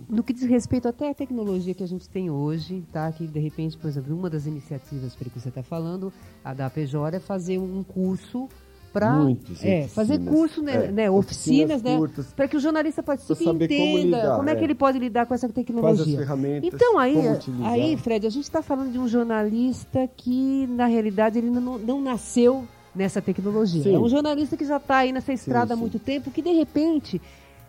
no 0.08 0.22
que 0.22 0.32
diz 0.32 0.44
respeito 0.44 0.86
até 0.86 1.10
à 1.10 1.14
tecnologia 1.14 1.74
que 1.74 1.82
a 1.82 1.86
gente 1.86 2.08
tem 2.08 2.30
hoje, 2.30 2.84
tá? 2.92 3.10
Que 3.10 3.26
de 3.26 3.40
repente, 3.40 3.78
por 3.78 3.88
exemplo, 3.88 4.14
uma 4.14 4.28
das 4.28 4.46
iniciativas 4.46 5.14
para 5.14 5.30
que 5.30 5.40
você 5.40 5.48
está 5.48 5.62
falando, 5.62 6.12
a 6.44 6.52
da 6.52 6.68
PJ 6.68 7.16
é 7.16 7.20
fazer 7.20 7.58
um 7.58 7.82
curso 7.82 8.48
para 8.92 9.16
é, 9.62 9.86
fazer 9.88 10.18
curso, 10.18 10.62
né, 10.62 10.86
É, 10.86 10.90
né, 10.90 11.10
oficinas, 11.10 11.76
oficinas 11.76 11.82
né, 11.82 11.96
curtas. 11.96 12.26
para 12.34 12.48
que 12.48 12.56
o 12.56 12.60
jornalista 12.60 13.02
participe 13.02 13.40
e 13.42 13.44
saber 13.44 13.68
como 13.68 13.98
entenda 13.98 14.16
lidar, 14.18 14.36
como 14.36 14.48
é 14.50 14.54
que 14.54 14.60
é. 14.60 14.64
ele 14.64 14.74
pode 14.74 14.98
lidar 14.98 15.26
com 15.26 15.34
essa 15.34 15.48
tecnologia. 15.48 16.18
ferramentas, 16.18 16.70
Então 16.74 16.98
aí, 16.98 17.16
aí, 17.64 17.96
Fred, 17.96 18.26
a 18.26 18.30
gente 18.30 18.44
está 18.44 18.62
falando 18.62 18.90
de 18.92 18.98
um 18.98 19.06
jornalista 19.06 20.08
que 20.16 20.66
na 20.68 20.86
realidade 20.86 21.38
ele 21.38 21.50
não, 21.50 21.78
não 21.78 22.00
nasceu 22.00 22.64
nessa 22.94 23.22
tecnologia. 23.22 23.82
Sim. 23.82 23.94
É 23.94 23.98
um 23.98 24.08
jornalista 24.08 24.56
que 24.56 24.64
já 24.64 24.78
está 24.78 24.98
aí 24.98 25.12
nessa 25.12 25.32
estrada 25.32 25.74
há 25.74 25.76
sim. 25.76 25.80
muito 25.80 25.98
tempo, 25.98 26.30
que 26.30 26.42
de 26.42 26.50
repente 26.52 27.20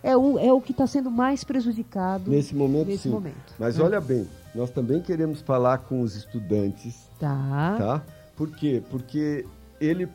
é 0.03 0.17
o, 0.17 0.39
é 0.39 0.51
o 0.51 0.59
que 0.59 0.71
está 0.71 0.87
sendo 0.87 1.11
mais 1.11 1.43
prejudicado 1.43 2.31
Nesse 2.31 2.55
momento, 2.55 2.87
nesse 2.87 3.07
momento. 3.07 3.53
Mas 3.59 3.77
né? 3.77 3.83
olha 3.83 4.01
bem, 4.01 4.27
nós 4.55 4.71
também 4.71 4.99
queremos 5.01 5.39
falar 5.41 5.77
com 5.79 6.01
os 6.01 6.15
estudantes, 6.15 7.07
Tá. 7.19 7.75
tá? 7.77 8.03
Por 8.35 8.49
quê? 8.49 8.81
Porque 8.89 9.45
ele, 9.79 10.07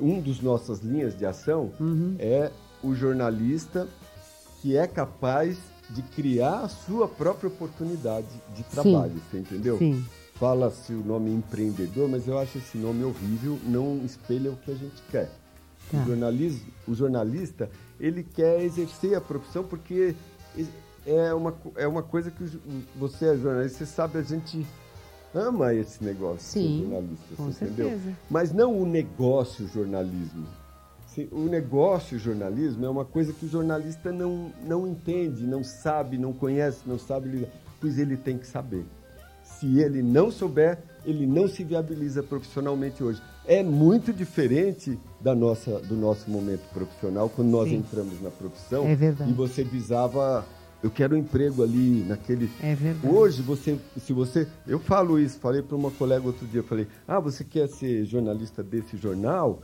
um 0.00 0.20
dos 0.20 0.40
nossas 0.40 0.80
linhas 0.80 1.16
de 1.16 1.24
ação 1.26 1.70
Uhum. 1.80 2.16
é 2.18 2.50
o 2.82 2.94
jornalista 2.94 3.88
que 4.60 4.76
é 4.76 4.86
capaz 4.86 5.58
de 5.88 6.02
criar 6.02 6.60
a 6.60 6.68
sua 6.68 7.08
própria 7.08 7.48
oportunidade 7.48 8.28
de 8.54 8.62
trabalho, 8.64 9.14
você 9.30 9.38
entendeu? 9.38 9.78
Sim. 9.78 10.04
Fala-se 10.34 10.92
o 10.92 11.04
nome 11.04 11.30
empreendedor, 11.30 12.08
mas 12.08 12.26
eu 12.28 12.38
acho 12.38 12.58
esse 12.58 12.78
nome 12.78 13.04
horrível, 13.04 13.58
não 13.64 14.00
espelha 14.04 14.50
o 14.50 14.56
que 14.56 14.70
a 14.70 14.74
gente 14.74 15.02
quer. 15.10 15.30
Tá. 15.90 15.98
O, 15.98 16.06
jornalismo, 16.06 16.66
o 16.86 16.94
jornalista, 16.94 17.68
ele 17.98 18.22
quer 18.22 18.62
exercer 18.62 19.14
a 19.16 19.20
profissão 19.20 19.64
porque 19.64 20.14
é 21.04 21.34
uma, 21.34 21.54
é 21.76 21.86
uma 21.86 22.02
coisa 22.02 22.30
que 22.30 22.44
você 22.96 23.26
é 23.26 23.36
jornalista, 23.36 23.78
você 23.78 23.86
sabe, 23.86 24.18
a 24.18 24.22
gente 24.22 24.64
ama 25.34 25.74
esse 25.74 26.02
negócio 26.02 26.40
Sim, 26.40 26.80
jornalista, 26.82 27.36
com 27.36 27.44
você 27.44 27.64
entendeu? 27.64 27.88
certeza. 27.90 28.16
Mas 28.30 28.52
não 28.52 28.76
o 28.80 28.86
negócio 28.86 29.66
jornalismo. 29.68 30.46
O 31.32 31.46
negócio 31.46 32.18
jornalismo 32.18 32.86
é 32.86 32.88
uma 32.88 33.04
coisa 33.04 33.32
que 33.32 33.44
o 33.44 33.48
jornalista 33.48 34.12
não, 34.12 34.52
não 34.64 34.86
entende, 34.86 35.44
não 35.44 35.62
sabe, 35.64 36.16
não 36.16 36.32
conhece, 36.32 36.78
não 36.86 36.98
sabe 36.98 37.28
lidar, 37.28 37.48
pois 37.80 37.98
ele 37.98 38.16
tem 38.16 38.38
que 38.38 38.46
saber. 38.46 38.84
Se 39.42 39.80
ele 39.80 40.02
não 40.02 40.30
souber, 40.30 40.78
ele 41.04 41.26
não 41.26 41.48
se 41.48 41.64
viabiliza 41.64 42.22
profissionalmente 42.22 43.02
hoje. 43.02 43.20
É 43.44 43.62
muito 43.62 44.12
diferente 44.12 44.98
da 45.20 45.34
nossa, 45.34 45.80
do 45.80 45.96
nosso 45.96 46.30
momento 46.30 46.62
profissional, 46.72 47.28
quando 47.28 47.48
nós 47.48 47.68
Sim. 47.68 47.76
entramos 47.76 48.22
na 48.22 48.30
profissão 48.30 48.86
É 48.86 48.94
e 49.28 49.32
você 49.32 49.64
visava, 49.64 50.46
eu 50.82 50.90
quero 50.90 51.14
um 51.14 51.18
emprego 51.18 51.62
ali, 51.62 52.04
naquele, 52.06 52.50
É 52.62 52.74
verdade. 52.74 53.14
Hoje, 53.14 53.42
você, 53.42 53.78
se 53.98 54.12
você. 54.12 54.46
Eu 54.66 54.78
falo 54.78 55.18
isso, 55.18 55.38
falei 55.38 55.60
para 55.60 55.76
uma 55.76 55.90
colega 55.90 56.26
outro 56.26 56.46
dia, 56.46 56.62
falei, 56.62 56.86
ah, 57.06 57.20
você 57.20 57.44
quer 57.44 57.68
ser 57.68 58.04
jornalista 58.04 58.62
desse 58.62 58.96
jornal? 58.96 59.62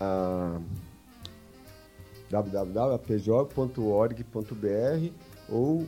a 0.00 0.58
www.apjor.org.br 2.30 5.12
ou 5.48 5.86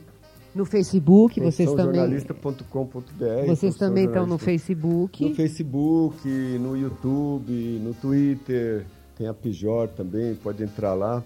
No 0.55 0.65
Facebook, 0.65 1.39
vocês 1.39 1.69
também. 1.71 1.95
jornalista.com.br. 1.95 3.45
Vocês 3.47 3.75
também 3.75 4.05
estão 4.05 4.27
no 4.27 4.37
Facebook. 4.37 5.27
No 5.29 5.35
Facebook, 5.35 6.27
no 6.59 6.77
YouTube, 6.77 7.79
no 7.83 7.93
Twitter, 7.95 8.85
tem 9.17 9.27
a 9.27 9.33
Pijor 9.33 9.87
também, 9.89 10.35
pode 10.35 10.63
entrar 10.63 10.93
lá. 10.93 11.23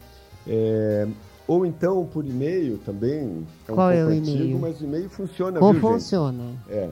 É, 0.48 1.06
ou 1.48 1.66
então 1.66 2.06
por 2.06 2.26
e-mail 2.26 2.78
também. 2.86 3.46
É 3.68 3.72
um 3.72 3.76
Qual 3.76 3.92
é 3.92 4.06
o 4.06 4.14
e-mail? 4.14 4.60
mas 4.60 4.80
o 4.80 4.86
e-mail 4.86 5.10
funciona, 5.10 5.60
Como 5.60 5.74
viu, 5.74 5.82
gente? 5.82 5.92
funciona? 5.94 6.44
É. 6.70 6.90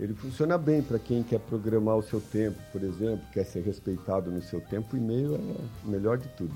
Ele 0.00 0.12
funciona 0.14 0.58
bem 0.58 0.82
para 0.82 0.98
quem 0.98 1.22
quer 1.22 1.38
programar 1.38 1.96
o 1.96 2.02
seu 2.02 2.20
tempo, 2.20 2.58
por 2.72 2.82
exemplo, 2.82 3.20
quer 3.32 3.44
ser 3.44 3.62
respeitado 3.62 4.28
no 4.30 4.42
seu 4.42 4.60
tempo, 4.60 4.96
o 4.96 4.98
e-mail 4.98 5.34
é 5.36 5.38
o 5.86 5.88
melhor 5.88 6.18
de 6.18 6.26
tudo. 6.36 6.50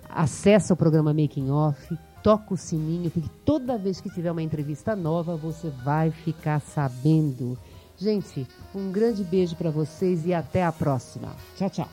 acessa 0.09 0.74
o 0.74 0.76
programa 0.76 1.14
Making 1.14 1.51
Off, 1.51 1.97
toca 2.22 2.55
o 2.55 2.57
sininho, 2.57 3.11
porque 3.11 3.28
toda 3.45 3.78
vez 3.78 4.01
que 4.01 4.11
tiver 4.11 4.32
uma 4.32 4.43
entrevista 4.43 4.97
nova, 4.97 5.36
você 5.36 5.70
vai 5.84 6.11
ficar 6.11 6.61
sabendo. 6.61 7.57
Gente, 8.01 8.48
um 8.74 8.90
grande 8.90 9.22
beijo 9.22 9.55
para 9.55 9.70
vocês 9.70 10.24
e 10.24 10.32
até 10.32 10.64
a 10.64 10.72
próxima. 10.72 11.36
Tchau, 11.55 11.68
tchau. 11.68 11.88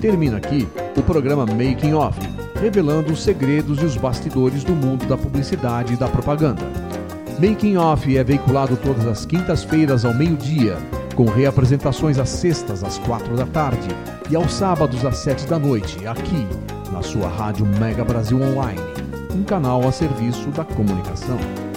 Termina 0.00 0.38
aqui 0.38 0.66
o 0.96 1.02
programa 1.04 1.46
Making 1.46 1.94
Off, 1.94 2.18
revelando 2.60 3.12
os 3.12 3.22
segredos 3.22 3.80
e 3.80 3.84
os 3.84 3.96
bastidores 3.96 4.64
do 4.64 4.72
mundo 4.72 5.06
da 5.06 5.16
publicidade 5.16 5.94
e 5.94 5.96
da 5.96 6.08
propaganda. 6.08 6.62
Making 7.38 7.76
Off 7.76 8.16
é 8.16 8.24
veiculado 8.24 8.76
todas 8.76 9.06
as 9.06 9.24
quintas-feiras 9.24 10.04
ao 10.04 10.12
meio-dia 10.12 10.76
com 11.20 11.26
reapresentações 11.26 12.16
às 12.16 12.30
sextas 12.30 12.82
às 12.82 12.96
quatro 12.96 13.36
da 13.36 13.44
tarde 13.44 13.88
e 14.30 14.34
aos 14.34 14.54
sábados 14.54 15.04
às 15.04 15.18
sete 15.18 15.46
da 15.46 15.58
noite, 15.58 16.06
aqui 16.06 16.46
na 16.90 17.02
sua 17.02 17.28
rádio 17.28 17.66
Mega 17.66 18.02
Brasil 18.02 18.40
Online, 18.40 18.80
um 19.34 19.42
canal 19.42 19.86
a 19.86 19.92
serviço 19.92 20.48
da 20.48 20.64
comunicação. 20.64 21.69